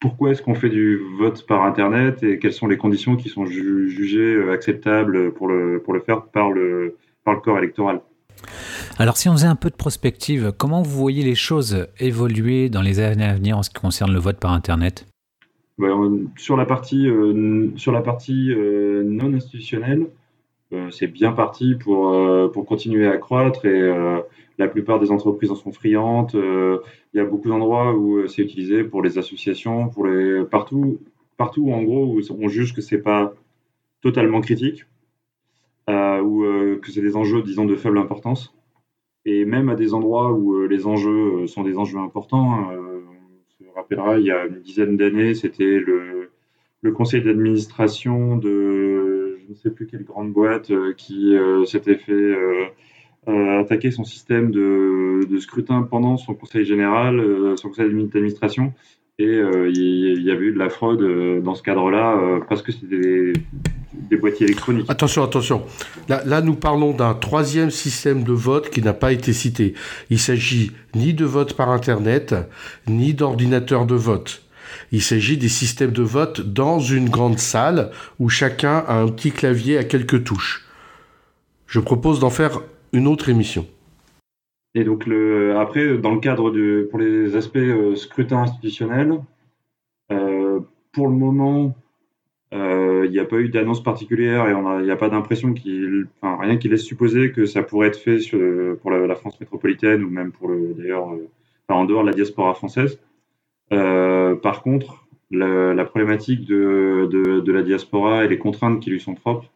pourquoi 0.00 0.30
est-ce 0.30 0.42
qu'on 0.42 0.54
fait 0.54 0.70
du 0.70 0.98
vote 1.18 1.46
par 1.46 1.64
Internet 1.64 2.22
et 2.22 2.38
quelles 2.38 2.52
sont 2.52 2.68
les 2.68 2.78
conditions 2.78 3.16
qui 3.16 3.28
sont 3.28 3.46
jugées 3.46 4.50
acceptables 4.50 5.32
pour 5.34 5.48
le, 5.48 5.82
faire 6.06 6.22
par 6.22 6.50
le 6.50 6.96
corps 7.42 7.58
électoral? 7.58 8.00
Alors 8.98 9.16
si 9.16 9.28
on 9.28 9.32
faisait 9.32 9.46
un 9.46 9.56
peu 9.56 9.70
de 9.70 9.76
prospective, 9.76 10.52
comment 10.56 10.82
vous 10.82 10.98
voyez 10.98 11.22
les 11.22 11.34
choses 11.34 11.86
évoluer 11.98 12.68
dans 12.68 12.82
les 12.82 13.00
années 13.00 13.24
à 13.24 13.34
venir 13.34 13.58
en 13.58 13.62
ce 13.62 13.70
qui 13.70 13.80
concerne 13.80 14.12
le 14.12 14.18
vote 14.18 14.38
par 14.38 14.52
Internet? 14.52 15.06
Sur 16.36 16.56
la 16.56 16.66
partie, 16.66 17.08
euh, 17.08 17.72
euh, 17.78 19.02
non 19.02 19.32
institutionnelle, 19.32 20.08
euh, 20.72 20.90
c'est 20.90 21.06
bien 21.06 21.32
parti 21.32 21.74
pour, 21.74 22.12
continuer 22.66 23.06
à 23.06 23.16
croître 23.16 23.64
et 23.64 24.22
la 24.58 24.68
plupart 24.68 25.00
des 25.00 25.10
entreprises 25.10 25.50
en 25.50 25.54
sont 25.54 25.72
friandes. 25.72 26.32
Il 26.34 27.16
y 27.16 27.20
a 27.20 27.24
beaucoup 27.24 27.48
d'endroits 27.48 27.94
où 27.94 28.26
c'est 28.28 28.42
utilisé 28.42 28.84
pour 28.84 29.02
les 29.02 29.18
associations, 29.18 29.90
partout, 30.50 31.00
partout 31.36 31.72
en 31.72 31.82
gros 31.82 32.14
où 32.14 32.20
on 32.38 32.48
juge 32.48 32.74
que 32.74 32.82
c'est 32.82 33.02
pas 33.02 33.32
totalement 34.02 34.40
critique 34.40 34.84
ou 35.88 36.44
que 36.82 36.90
c'est 36.90 37.02
des 37.02 37.16
enjeux 37.16 37.42
disons 37.42 37.64
de 37.64 37.74
faible 37.74 37.98
importance. 37.98 38.54
Et 39.24 39.44
même 39.44 39.68
à 39.68 39.74
des 39.74 39.92
endroits 39.94 40.32
où 40.32 40.66
les 40.66 40.86
enjeux 40.86 41.46
sont 41.46 41.62
des 41.62 41.76
enjeux 41.76 41.98
importants, 41.98 42.70
euh, 43.70 43.74
on 43.74 43.74
se 43.74 43.74
rappellera, 43.74 44.18
il 44.18 44.26
y 44.26 44.30
a 44.30 44.46
une 44.46 44.60
dizaine 44.60 44.96
d'années, 44.96 45.34
c'était 45.34 45.78
le, 45.78 46.30
le, 46.82 46.92
conseil 46.92 47.22
d'administration 47.22 48.36
de 48.36 49.38
je 49.44 49.50
ne 49.50 49.54
sais 49.54 49.70
plus 49.70 49.86
quelle 49.86 50.04
grande 50.04 50.32
boîte 50.32 50.70
qui 50.96 51.34
s'était 51.66 51.96
fait 51.96 52.34
attaquer 53.26 53.90
son 53.90 54.04
système 54.04 54.50
de, 54.50 55.26
de, 55.28 55.38
scrutin 55.38 55.82
pendant 55.82 56.16
son 56.16 56.34
conseil 56.34 56.64
général, 56.64 57.20
son 57.56 57.68
conseil 57.68 57.86
d'administration. 57.86 58.72
Et 59.20 59.38
il 59.68 60.22
y, 60.22 60.30
avait 60.30 60.46
eu 60.46 60.52
de 60.52 60.58
la 60.58 60.70
fraude 60.70 61.42
dans 61.42 61.54
ce 61.54 61.62
cadre-là 61.62 62.40
parce 62.48 62.62
que 62.62 62.72
c'était 62.72 62.98
des, 62.98 63.32
des 63.92 64.16
boîtiers 64.16 64.46
électroniques. 64.46 64.86
Attention, 64.88 65.22
attention. 65.22 65.62
Là, 66.08 66.22
là 66.24 66.40
nous 66.40 66.54
parlons 66.54 66.92
d'un 66.92 67.14
troisième 67.14 67.70
système 67.70 68.24
de 68.24 68.32
vote 68.32 68.70
qui 68.70 68.82
n'a 68.82 68.92
pas 68.92 69.12
été 69.12 69.32
cité. 69.32 69.74
Il 70.10 70.18
s'agit 70.18 70.72
ni 70.94 71.14
de 71.14 71.24
vote 71.24 71.54
par 71.54 71.70
Internet, 71.70 72.34
ni 72.88 73.14
d'ordinateur 73.14 73.86
de 73.86 73.94
vote. 73.94 74.42
Il 74.92 75.02
s'agit 75.02 75.36
des 75.36 75.48
systèmes 75.48 75.92
de 75.92 76.02
vote 76.02 76.40
dans 76.40 76.78
une 76.78 77.08
grande 77.08 77.38
salle 77.38 77.90
où 78.18 78.28
chacun 78.28 78.84
a 78.86 78.94
un 78.94 79.08
petit 79.08 79.32
clavier 79.32 79.78
à 79.78 79.84
quelques 79.84 80.24
touches. 80.24 80.66
Je 81.66 81.80
propose 81.80 82.20
d'en 82.20 82.30
faire 82.30 82.60
une 82.92 83.06
autre 83.06 83.28
émission. 83.28 83.66
Et 84.74 84.84
donc 84.84 85.06
le, 85.06 85.56
après, 85.56 85.98
dans 85.98 86.14
le 86.14 86.20
cadre 86.20 86.50
de, 86.50 86.86
pour 86.90 86.98
les 86.98 87.34
aspects 87.36 87.56
euh, 87.56 87.96
scrutin 87.96 88.42
institutionnel, 88.42 89.20
euh, 90.12 90.60
pour 90.92 91.08
le 91.08 91.14
moment, 91.14 91.74
euh, 92.54 93.04
il 93.06 93.10
n'y 93.10 93.18
a 93.18 93.24
pas 93.24 93.36
eu 93.36 93.48
d'annonce 93.48 93.82
particulière 93.82 94.48
et 94.48 94.52
il 94.80 94.84
n'y 94.84 94.90
a 94.90 94.96
pas 94.96 95.08
d'impression 95.08 95.54
qui, 95.54 95.84
enfin, 96.20 96.36
rien 96.40 96.56
qui 96.56 96.68
laisse 96.68 96.84
supposer 96.84 97.32
que 97.32 97.46
ça 97.46 97.62
pourrait 97.62 97.88
être 97.88 97.98
fait 97.98 98.18
pour 98.80 98.90
la, 98.90 99.14
France 99.16 99.40
métropolitaine 99.40 100.04
ou 100.04 100.10
même 100.10 100.32
pour 100.32 100.48
le, 100.48 100.74
d'ailleurs, 100.74 101.08
en 101.68 101.84
dehors 101.84 102.02
de 102.02 102.08
la 102.08 102.14
diaspora 102.14 102.54
française. 102.54 103.00
Par 103.70 104.62
contre, 104.62 105.06
la, 105.30 105.84
problématique 105.84 106.44
de, 106.44 107.52
la 107.52 107.62
diaspora 107.62 108.24
et 108.24 108.28
les 108.28 108.38
contraintes 108.38 108.80
qui 108.80 108.90
lui 108.90 109.00
sont 109.00 109.14
propres 109.14 109.50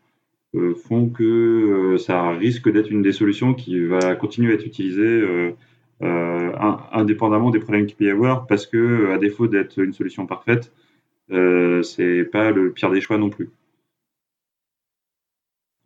font 0.74 1.08
que 1.08 1.24
euh, 1.24 1.98
ça 1.98 2.30
risque 2.30 2.70
d'être 2.70 2.90
une 2.90 3.02
des 3.02 3.12
solutions 3.12 3.54
qui 3.54 3.84
va 3.84 4.14
continuer 4.14 4.52
à 4.52 4.54
être 4.54 4.66
utilisée 4.66 5.54
indépendamment 6.00 7.50
des 7.50 7.60
problèmes 7.60 7.86
qu'il 7.86 7.96
peut 7.96 8.04
y 8.04 8.10
avoir 8.10 8.46
parce 8.46 8.66
que, 8.66 9.10
à 9.12 9.18
défaut 9.18 9.46
d'être 9.46 9.78
une 9.78 9.92
solution 9.92 10.26
parfaite, 10.26 10.72
euh, 11.30 11.82
c'est 11.82 12.24
pas 12.24 12.50
le 12.50 12.72
pire 12.72 12.90
des 12.90 13.00
choix 13.00 13.18
non 13.18 13.30
plus. 13.30 13.50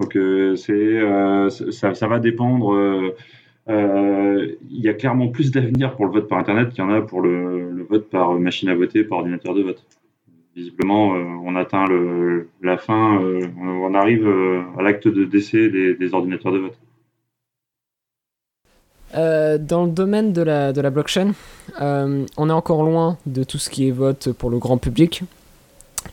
Donc 0.00 0.16
euh, 0.16 0.56
c'est 0.56 0.72
euh, 0.72 1.48
ça, 1.50 2.06
va 2.06 2.18
dépendre. 2.18 3.14
Il 3.68 4.56
y 4.70 4.88
a 4.88 4.94
clairement 4.94 5.28
plus 5.28 5.50
d'avenir 5.50 5.94
pour 5.96 6.06
le 6.06 6.12
vote 6.12 6.28
par 6.28 6.38
Internet 6.38 6.70
qu'il 6.70 6.84
y 6.84 6.86
en 6.86 6.90
a 6.90 7.02
pour 7.02 7.20
le, 7.20 7.82
vote 7.88 8.08
par 8.10 8.38
machine 8.38 8.68
à 8.68 8.74
voter, 8.74 9.04
par 9.04 9.18
ordinateur 9.18 9.54
de 9.54 9.62
vote. 9.62 9.84
Visiblement, 10.58 11.10
on 11.44 11.54
atteint 11.54 11.84
le, 11.86 12.48
la 12.62 12.78
fin, 12.78 13.20
on 13.60 13.94
arrive 13.94 14.26
à 14.76 14.82
l'acte 14.82 15.06
de 15.06 15.24
décès 15.24 15.68
des, 15.68 16.14
ordinateurs 16.14 16.50
de 16.50 16.58
vote. 16.58 16.78
Euh, 19.14 19.56
dans 19.56 19.84
le 19.84 19.90
domaine 19.90 20.32
de 20.32 20.42
la, 20.42 20.72
de 20.72 20.80
la 20.80 20.90
blockchain, 20.90 21.32
euh, 21.80 22.26
on 22.36 22.50
est 22.50 22.52
encore 22.52 22.82
loin 22.82 23.16
de 23.26 23.42
tout 23.42 23.58
ce 23.58 23.70
qui 23.70 23.88
est 23.88 23.92
vote 23.92 24.32
pour 24.32 24.50
le 24.50 24.58
grand 24.58 24.76
public. 24.78 25.22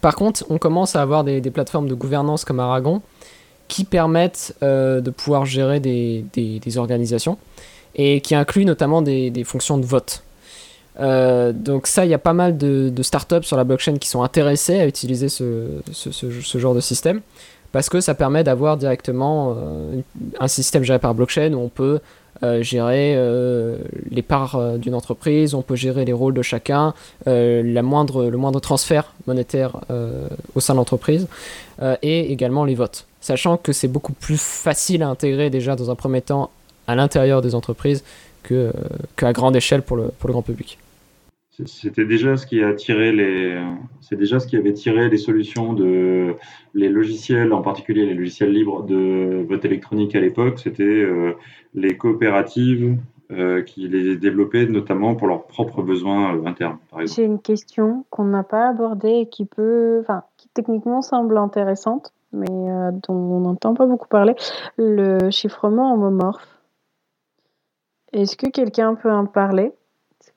Par 0.01 0.15
contre, 0.15 0.45
on 0.49 0.57
commence 0.57 0.95
à 0.95 1.01
avoir 1.01 1.23
des, 1.23 1.41
plateformes 1.41 1.87
de 1.87 1.93
gouvernance 1.93 2.45
comme 2.45 2.59
Aragon 2.59 3.01
qui 3.67 3.83
permettent 3.83 4.55
euh, 4.63 5.01
de 5.01 5.09
pouvoir 5.09 5.45
gérer 5.45 5.79
des, 5.79 6.23
des, 6.33 6.59
des, 6.59 6.77
organisations 6.77 7.37
et 7.95 8.21
qui 8.21 8.35
incluent 8.35 8.65
notamment 8.65 9.01
des, 9.01 9.43
fonctions 9.43 9.77
de 9.77 9.85
vote. 9.85 10.23
Donc 10.99 11.87
ça, 11.87 12.05
il 12.05 12.11
y 12.11 12.13
a 12.13 12.19
pas 12.19 12.33
mal 12.33 12.57
de, 12.57 12.91
startups 13.01 13.43
sur 13.43 13.57
la 13.57 13.63
blockchain 13.63 13.97
qui 13.97 14.07
sont 14.09 14.23
intéressés 14.23 14.79
à 14.79 14.87
utiliser 14.87 15.29
ce, 15.29 15.81
genre 16.55 16.75
de 16.75 16.79
système 16.79 17.21
parce 17.71 17.89
que 17.89 17.99
ça 17.99 18.13
permet 18.13 18.43
d'avoir 18.43 18.77
directement 18.77 19.57
un 20.39 20.47
système 20.47 20.83
géré 20.83 20.99
par 20.99 21.13
blockchain 21.13 21.53
où 21.53 21.59
on 21.59 21.69
peut 21.69 21.99
euh, 22.43 22.61
gérer 22.61 23.13
euh, 23.15 23.77
les 24.11 24.21
parts 24.21 24.55
euh, 24.55 24.77
d'une 24.77 24.93
entreprise, 24.93 25.53
on 25.53 25.61
peut 25.61 25.77
gérer 25.77 26.03
les 26.03 26.11
rôles 26.11 26.33
de 26.33 26.41
chacun, 26.41 26.93
la 27.25 27.81
moindre, 27.81 28.25
le 28.25 28.37
moindre 28.37 28.59
transfert 28.59 29.13
monétaire 29.25 29.77
au 30.53 30.59
sein 30.59 30.73
de 30.73 30.77
l'entreprise, 30.77 31.27
et 32.01 32.31
également 32.31 32.65
les 32.65 32.75
votes. 32.75 33.05
Sachant 33.21 33.57
que 33.57 33.73
c'est 33.73 33.87
beaucoup 33.87 34.13
plus 34.13 34.39
facile 34.39 35.01
à 35.01 35.09
intégrer 35.09 35.49
déjà 35.49 35.75
dans 35.75 35.89
un 35.89 35.95
premier 35.95 36.21
temps 36.21 36.51
à 36.87 36.95
l'intérieur 36.95 37.41
des 37.41 37.55
entreprises 37.55 38.03
qu'à 38.43 39.33
grande 39.33 39.55
échelle 39.55 39.81
pour 39.81 39.97
le, 39.97 40.09
pour 40.19 40.27
le 40.27 40.33
grand 40.33 40.43
public. 40.43 40.77
C'était 41.65 42.05
déjà 42.05 42.35
ce 42.35 42.45
qui 42.45 42.61
a 42.61 42.73
tiré 42.73 43.11
les, 43.11 43.61
c'est 44.01 44.17
déjà 44.17 44.39
ce 44.39 44.47
qui 44.47 44.57
avait 44.57 44.73
tiré 44.73 45.09
les 45.09 45.17
solutions 45.17 45.73
de 45.73 46.35
les 46.73 46.89
logiciels, 46.89 47.53
en 47.53 47.61
particulier 47.61 48.05
les 48.05 48.13
logiciels 48.13 48.51
libres 48.51 48.83
de 48.83 49.45
vote 49.47 49.63
électronique 49.63 50.15
à 50.15 50.19
l'époque. 50.19 50.59
C'était 50.59 50.83
euh, 50.83 51.33
les 51.73 51.97
coopératives 51.97 52.97
euh, 53.31 53.61
qui 53.61 53.87
les 53.87 54.17
développaient 54.17 54.65
notamment 54.65 55.15
pour 55.15 55.27
leurs 55.27 55.45
propres 55.45 55.81
besoins 55.81 56.35
euh, 56.35 56.45
internes. 56.45 56.77
J'ai 57.05 57.23
une 57.23 57.39
question 57.39 58.05
qu'on 58.09 58.25
n'a 58.25 58.43
pas 58.43 58.69
abordée 58.69 59.21
et 59.21 59.29
qui 59.29 59.45
peut, 59.45 59.99
enfin, 60.01 60.23
qui 60.37 60.49
techniquement 60.49 61.01
semble 61.01 61.37
intéressante, 61.37 62.13
mais 62.33 62.47
dont 62.47 63.13
on 63.13 63.39
n'entend 63.39 63.73
pas 63.75 63.85
beaucoup 63.85 64.09
parler. 64.09 64.35
Le 64.77 65.29
chiffrement 65.31 65.93
homomorphe. 65.93 66.47
Est-ce 68.11 68.35
que 68.35 68.49
quelqu'un 68.49 68.95
peut 68.95 69.11
en 69.11 69.25
parler? 69.25 69.71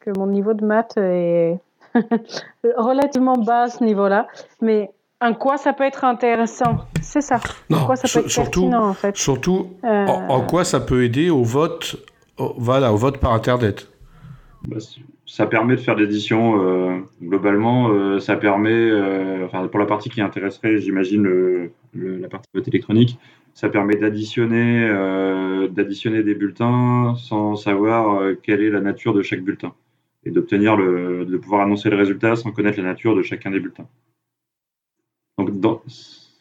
Que 0.08 0.18
mon 0.18 0.26
niveau 0.26 0.54
de 0.54 0.64
maths 0.64 0.96
est 0.96 1.58
relativement 2.76 3.36
bas 3.36 3.62
à 3.62 3.68
ce 3.68 3.84
niveau-là. 3.84 4.26
Mais 4.60 4.90
en 5.20 5.34
quoi 5.34 5.56
ça 5.58 5.72
peut 5.72 5.84
être 5.84 6.04
intéressant? 6.04 6.78
C'est 7.02 7.20
ça. 7.20 7.40
Non, 7.70 7.78
en 7.78 7.86
quoi 7.86 7.96
ça 7.96 8.08
peut 8.08 8.24
être 8.24 8.30
surtout, 8.30 8.60
pertinent, 8.62 8.88
en 8.88 8.94
fait? 8.94 9.16
Surtout, 9.16 9.68
en, 9.82 10.40
quoi 10.42 10.64
ça 10.64 10.80
peut 10.80 11.04
aider 11.04 11.30
au 11.30 11.42
vote, 11.42 11.96
voilà, 12.38 12.92
au 12.92 12.96
vote 12.96 13.18
par 13.18 13.32
Internet? 13.32 13.88
Bah, 14.66 14.78
ça 15.26 15.46
permet 15.46 15.76
de 15.76 15.80
faire 15.80 15.94
l'édition. 15.94 16.62
Euh, 16.62 17.00
globalement, 17.22 17.90
euh, 17.90 18.18
ça 18.18 18.36
permet, 18.36 18.70
euh, 18.72 19.44
enfin, 19.44 19.66
pour 19.68 19.78
la 19.78 19.86
partie 19.86 20.08
qui 20.08 20.20
intéresserait, 20.20 20.78
j'imagine, 20.78 21.70
la 21.94 22.28
partie 22.28 22.48
vote 22.54 22.66
électronique, 22.66 23.18
ça 23.54 23.68
permet 23.68 23.96
d'additionner, 23.96 24.88
d'additionner 25.70 26.22
des 26.22 26.34
bulletins 26.34 27.16
sans 27.16 27.56
savoir 27.56 28.22
quelle 28.42 28.62
est 28.62 28.70
la 28.70 28.80
nature 28.80 29.12
de 29.14 29.22
chaque 29.22 29.40
bulletin 29.40 29.72
et 30.28 30.30
d'obtenir 30.30 30.76
le, 30.76 31.24
de 31.24 31.36
pouvoir 31.38 31.62
annoncer 31.62 31.88
le 31.88 31.96
résultat 31.96 32.36
sans 32.36 32.52
connaître 32.52 32.78
la 32.78 32.84
nature 32.84 33.16
de 33.16 33.22
chacun 33.22 33.50
des 33.50 33.60
bulletins. 33.60 33.88
Donc 35.38 35.50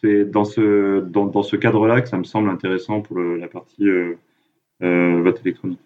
c'est 0.02 0.26
dans 0.26 0.44
ce, 0.44 1.00
dans, 1.00 1.28
dans 1.28 1.44
ce 1.44 1.56
cadre-là 1.56 2.02
que 2.02 2.10
ça 2.10 2.18
me 2.18 2.24
semble 2.24 2.50
intéressant 2.50 3.02
pour 3.02 3.18
la 3.20 3.48
partie 3.48 3.88
euh, 3.88 4.16
euh, 4.84 5.22
vote 5.24 5.40
électronique. 5.42 5.80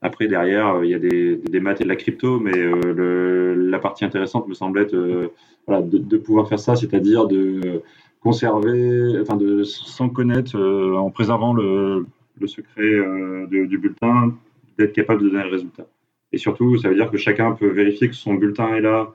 Après, 0.00 0.28
derrière, 0.28 0.76
euh, 0.76 0.84
il 0.84 0.90
y 0.90 0.94
a 0.94 0.98
des, 0.98 1.36
des, 1.36 1.60
maths 1.60 1.80
et 1.80 1.84
de 1.84 1.88
la 1.88 1.96
crypto, 1.96 2.40
mais 2.40 2.52
la 2.52 3.78
partie 3.78 4.04
intéressante 4.04 4.48
me 4.48 4.54
semble 4.54 4.80
être 4.80 4.94
de, 4.94 6.16
pouvoir 6.16 6.48
faire 6.48 6.60
ça, 6.60 6.74
c'est-à-dire 6.76 7.26
de 7.26 7.82
conserver, 8.20 9.20
enfin 9.20 9.36
de 9.36 9.62
sans 9.64 10.08
connaître, 10.08 10.58
en 10.58 11.10
préservant 11.10 11.52
le, 11.52 12.06
le 12.40 12.46
secret 12.46 12.82
euh, 12.82 13.46
du 13.46 13.78
bulletin, 13.78 14.34
d'être 14.78 14.92
capable 14.92 15.22
de 15.22 15.28
donner 15.28 15.44
le 15.44 15.50
résultat. 15.50 15.86
Et 16.32 16.38
surtout, 16.38 16.76
ça 16.76 16.88
veut 16.88 16.94
dire 16.94 17.10
que 17.10 17.16
chacun 17.16 17.52
peut 17.52 17.68
vérifier 17.68 18.08
que 18.08 18.14
son 18.14 18.34
bulletin 18.34 18.74
est 18.74 18.80
là, 18.80 19.14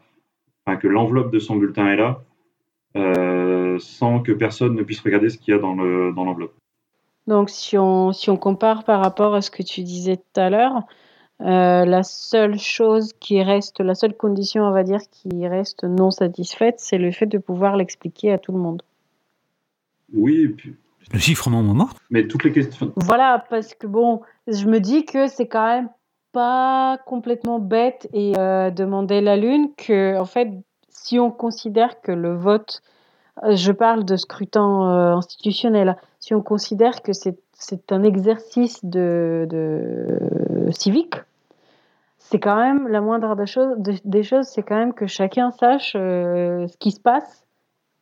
enfin, 0.65 0.77
que 0.77 0.87
l'enveloppe 0.87 1.31
de 1.31 1.39
son 1.39 1.55
bulletin 1.55 1.87
est 1.87 1.95
là, 1.95 2.21
euh, 2.95 3.77
sans 3.79 4.19
que 4.19 4.31
personne 4.31 4.75
ne 4.75 4.83
puisse 4.83 5.01
regarder 5.01 5.29
ce 5.29 5.37
qu'il 5.37 5.53
y 5.53 5.57
a 5.57 5.59
dans 5.59 5.75
l'enveloppe. 5.75 6.53
Dans 7.27 7.39
Donc, 7.39 7.49
si 7.49 7.77
on, 7.77 8.11
si 8.11 8.29
on 8.29 8.37
compare 8.37 8.83
par 8.83 9.01
rapport 9.01 9.35
à 9.35 9.41
ce 9.41 9.51
que 9.51 9.63
tu 9.63 9.81
disais 9.81 10.17
tout 10.17 10.39
à 10.39 10.49
l'heure, 10.49 10.83
euh, 11.41 11.85
la 11.85 12.03
seule 12.03 12.57
chose 12.57 13.13
qui 13.19 13.41
reste, 13.41 13.79
la 13.79 13.95
seule 13.95 14.15
condition, 14.15 14.63
on 14.63 14.71
va 14.71 14.83
dire, 14.83 15.01
qui 15.11 15.47
reste 15.47 15.83
non 15.83 16.09
satisfaite, 16.09 16.75
c'est 16.77 16.97
le 16.97 17.11
fait 17.11 17.25
de 17.25 17.37
pouvoir 17.37 17.75
l'expliquer 17.75 18.31
à 18.31 18.37
tout 18.37 18.51
le 18.51 18.59
monde. 18.59 18.81
Oui, 20.13 20.47
puis, 20.49 20.75
le 21.11 21.19
chiffrement 21.19 21.63
moment 21.63 21.89
Mais 22.09 22.27
toutes 22.27 22.43
les 22.43 22.51
questions. 22.51 22.91
Voilà, 22.95 23.43
parce 23.49 23.73
que 23.73 23.87
bon, 23.87 24.21
je 24.47 24.65
me 24.65 24.79
dis 24.79 25.05
que 25.05 25.27
c'est 25.27 25.47
quand 25.47 25.67
même 25.67 25.89
pas 26.31 26.97
complètement 27.05 27.59
bête 27.59 28.07
et 28.13 28.33
euh, 28.37 28.71
demander 28.71 29.21
la 29.21 29.37
lune 29.37 29.69
que, 29.77 30.17
en 30.17 30.25
fait, 30.25 30.49
si 30.89 31.19
on 31.19 31.31
considère 31.31 32.01
que 32.01 32.11
le 32.11 32.35
vote, 32.35 32.81
euh, 33.43 33.55
je 33.55 33.71
parle 33.71 34.05
de 34.05 34.15
scrutin 34.15 34.89
euh, 34.89 35.15
institutionnel, 35.15 35.97
si 36.19 36.33
on 36.33 36.41
considère 36.41 37.01
que 37.01 37.11
c'est 37.13 37.91
un 37.91 38.03
exercice 38.03 38.83
de, 38.83 39.45
de 39.49 40.71
civique, 40.71 41.15
c'est 42.17 42.39
quand 42.39 42.55
même 42.55 42.87
la 42.87 43.01
moindre 43.01 43.35
des 43.35 43.45
choses, 43.45 43.75
des 43.77 44.23
choses 44.23 44.47
c'est 44.47 44.63
quand 44.63 44.77
même 44.77 44.93
que 44.93 45.05
chacun 45.05 45.51
sache 45.51 45.91
ce 45.93 46.77
qui 46.77 46.91
se 46.91 46.99
passe 46.99 47.43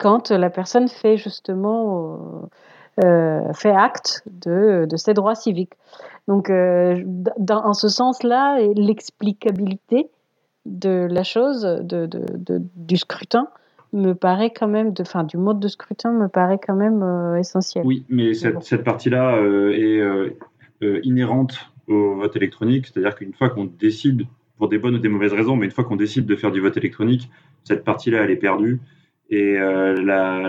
quand 0.01 0.31
la 0.31 0.49
personne 0.49 0.87
fait 0.87 1.15
justement 1.15 2.15
euh, 2.15 2.47
fait 2.97 3.71
acte 3.71 4.23
de, 4.29 4.85
de, 4.89 4.97
ses 4.97 5.13
droits 5.13 5.35
civiques. 5.35 5.73
Donc, 6.27 6.49
euh, 6.49 7.01
dans, 7.05 7.65
en 7.65 7.73
ce 7.73 7.87
sens-là, 7.87 8.59
l'explicabilité 8.75 10.09
de 10.65 11.07
la 11.09 11.23
chose, 11.23 11.63
de, 11.63 12.05
de, 12.05 12.61
du 12.75 12.97
scrutin, 12.97 13.47
me 13.93 14.13
paraît 14.13 14.51
quand 14.51 14.67
même, 14.67 14.93
de, 14.93 15.03
fin, 15.03 15.23
du 15.23 15.37
mode 15.37 15.59
de 15.59 15.67
scrutin 15.67 16.13
me 16.13 16.27
paraît 16.27 16.59
quand 16.65 16.75
même 16.75 17.03
euh, 17.03 17.35
essentiel. 17.37 17.83
Oui, 17.85 18.05
mais 18.07 18.33
cette, 18.33 18.61
cette 18.63 18.83
partie-là 18.83 19.37
est 19.73 20.01
inhérente 21.03 21.71
au 21.87 22.15
vote 22.15 22.35
électronique, 22.35 22.87
c'est-à-dire 22.87 23.15
qu'une 23.15 23.33
fois 23.33 23.49
qu'on 23.49 23.65
décide, 23.65 24.23
pour 24.57 24.69
des 24.69 24.77
bonnes 24.77 24.95
ou 24.95 24.99
des 24.99 25.09
mauvaises 25.09 25.33
raisons, 25.33 25.55
mais 25.55 25.65
une 25.65 25.71
fois 25.71 25.83
qu'on 25.83 25.95
décide 25.95 26.25
de 26.25 26.35
faire 26.35 26.51
du 26.51 26.61
vote 26.61 26.77
électronique, 26.77 27.29
cette 27.63 27.83
partie-là, 27.83 28.23
elle 28.23 28.31
est 28.31 28.37
perdue. 28.37 28.79
Et 29.31 29.57
euh, 29.57 29.93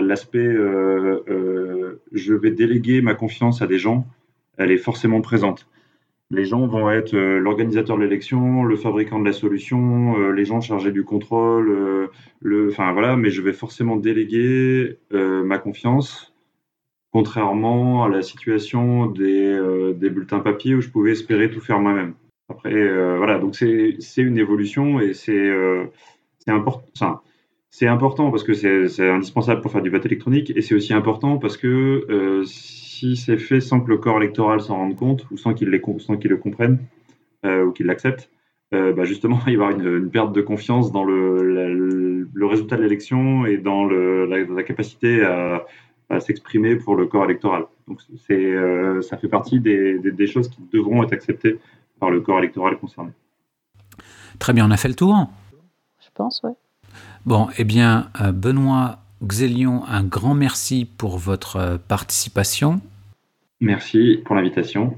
l'aspect 0.01 0.39
euh, 0.39 1.23
euh, 1.29 2.01
je 2.11 2.33
vais 2.33 2.51
déléguer 2.51 3.01
ma 3.01 3.15
confiance 3.15 3.61
à 3.61 3.67
des 3.67 3.79
gens, 3.79 4.05
elle 4.57 4.71
est 4.71 4.77
forcément 4.77 5.21
présente. 5.21 5.67
Les 6.31 6.43
gens 6.43 6.67
vont 6.67 6.91
être 6.91 7.15
l'organisateur 7.15 7.95
de 7.95 8.03
l'élection, 8.03 8.63
le 8.63 8.75
fabricant 8.75 9.19
de 9.19 9.25
la 9.25 9.33
solution, 9.33 10.31
les 10.31 10.45
gens 10.45 10.61
chargés 10.61 10.91
du 10.91 11.03
contrôle, 11.03 12.09
voilà, 12.41 13.15
mais 13.15 13.29
je 13.29 13.41
vais 13.41 13.53
forcément 13.53 13.97
déléguer 13.97 14.97
ma 15.11 15.59
confiance, 15.59 16.33
contrairement 17.11 18.03
à 18.03 18.09
la 18.09 18.23
situation 18.23 19.05
des, 19.05 19.93
des, 19.95 20.09
bulletins 20.09 20.39
papier 20.39 20.73
où 20.73 20.81
je 20.81 20.89
pouvais 20.89 21.11
espérer 21.11 21.51
tout 21.51 21.61
faire 21.61 21.79
moi-même. 21.79 22.15
Après, 22.49 22.71
voilà, 23.17 23.37
donc 23.37 23.55
c'est 23.55 23.99
une 24.17 24.39
évolution 24.39 24.99
et 25.01 25.13
c'est 25.13 25.51
important 26.47 27.21
c'est 27.73 27.87
important 27.87 28.29
parce 28.29 28.43
que 28.43 28.53
c'est 28.53 29.09
indispensable 29.09 29.61
pour 29.61 29.71
faire 29.71 29.81
du 29.81 29.89
vote 29.89 30.05
électronique 30.05 30.53
et 30.55 30.61
c'est 30.61 30.75
aussi 30.75 30.93
important 30.93 31.39
parce 31.39 31.57
que 31.57 32.05
euh, 32.07 32.43
si 32.45 33.15
c'est 33.17 33.39
fait 33.39 33.61
sans 33.61 33.81
que 33.81 33.89
le 33.89 33.97
corps 33.97 34.17
électoral 34.17 34.61
s'en 34.61 34.75
rende 34.75 34.95
compte 34.95 35.25
ou 35.31 35.37
sans 35.37 35.55
qu'il 35.55 35.69
qu 35.81 36.27
le 36.27 36.37
comprenne 36.37 36.77
euh, 37.47 37.65
ou 37.65 37.71
qu'il 37.71 37.87
l'accepte, 37.87 38.29
euh, 38.75 38.93
bah 38.93 39.05
justement, 39.05 39.39
il 39.47 39.57
va 39.57 39.71
y 39.71 39.73
avoir 39.73 39.87
une, 39.87 40.11
perte 40.11 40.33
de 40.33 40.41
confiance 40.41 40.91
dans 40.91 41.03
le, 41.03 42.27
le, 42.31 42.45
résultat 42.45 42.77
de 42.77 42.83
l'élection 42.83 43.47
et 43.47 43.57
dans 43.57 43.85
le, 43.85 44.27
la, 44.27 44.61
capacité 44.61 45.23
à, 45.23 45.65
à 46.11 46.19
s'exprimer 46.19 46.75
pour 46.75 46.95
le 46.95 47.07
corps 47.07 47.25
électoral. 47.25 47.65
Donc, 47.87 48.01
c'est, 48.27 48.53
ça 49.01 49.17
fait 49.17 49.29
partie 49.29 49.59
des, 49.59 49.97
des, 49.97 50.11
des, 50.11 50.27
choses 50.27 50.47
qui 50.47 50.61
devront 50.71 51.01
être 51.01 51.13
acceptées 51.13 51.57
par 51.99 52.11
le 52.11 52.21
corps 52.21 52.37
électoral 52.37 52.77
concerné. 52.77 53.13
Très 54.37 54.53
bien, 54.53 54.67
on 54.67 54.71
a 54.71 54.77
fait 54.77 54.89
le 54.89 54.95
tour 54.95 55.15
Je 55.99 56.09
pense, 56.13 56.41
oui. 56.43 56.51
Bon, 57.25 57.47
eh 57.57 57.63
bien, 57.63 58.09
euh, 58.21 58.31
Benoît 58.31 58.99
Xélion, 59.23 59.83
un 59.87 60.03
grand 60.03 60.33
merci 60.33 60.85
pour 60.85 61.17
votre 61.17 61.55
euh, 61.55 61.77
participation. 61.77 62.81
Merci 63.61 64.21
pour 64.25 64.35
l'invitation. 64.35 64.97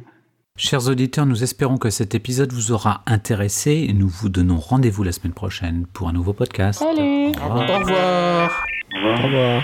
Chers 0.58 0.88
auditeurs, 0.88 1.26
nous 1.26 1.44
espérons 1.44 1.78
que 1.78 1.90
cet 1.90 2.16
épisode 2.16 2.54
vous 2.54 2.72
aura 2.72 3.04
intéressé 3.06 3.86
et 3.90 3.94
nous 3.94 4.08
vous 4.08 4.30
donnons 4.30 4.58
rendez-vous 4.58 5.04
la 5.04 5.12
semaine 5.12 5.34
prochaine 5.34 5.86
pour 5.94 6.08
un 6.08 6.14
nouveau 6.14 6.34
podcast. 6.34 6.80
Salut 6.80 7.34
Au 7.44 7.50
revoir. 7.54 7.70
Au 7.70 7.80
revoir. 7.80 8.64
Au 8.96 9.24
revoir. 9.24 9.64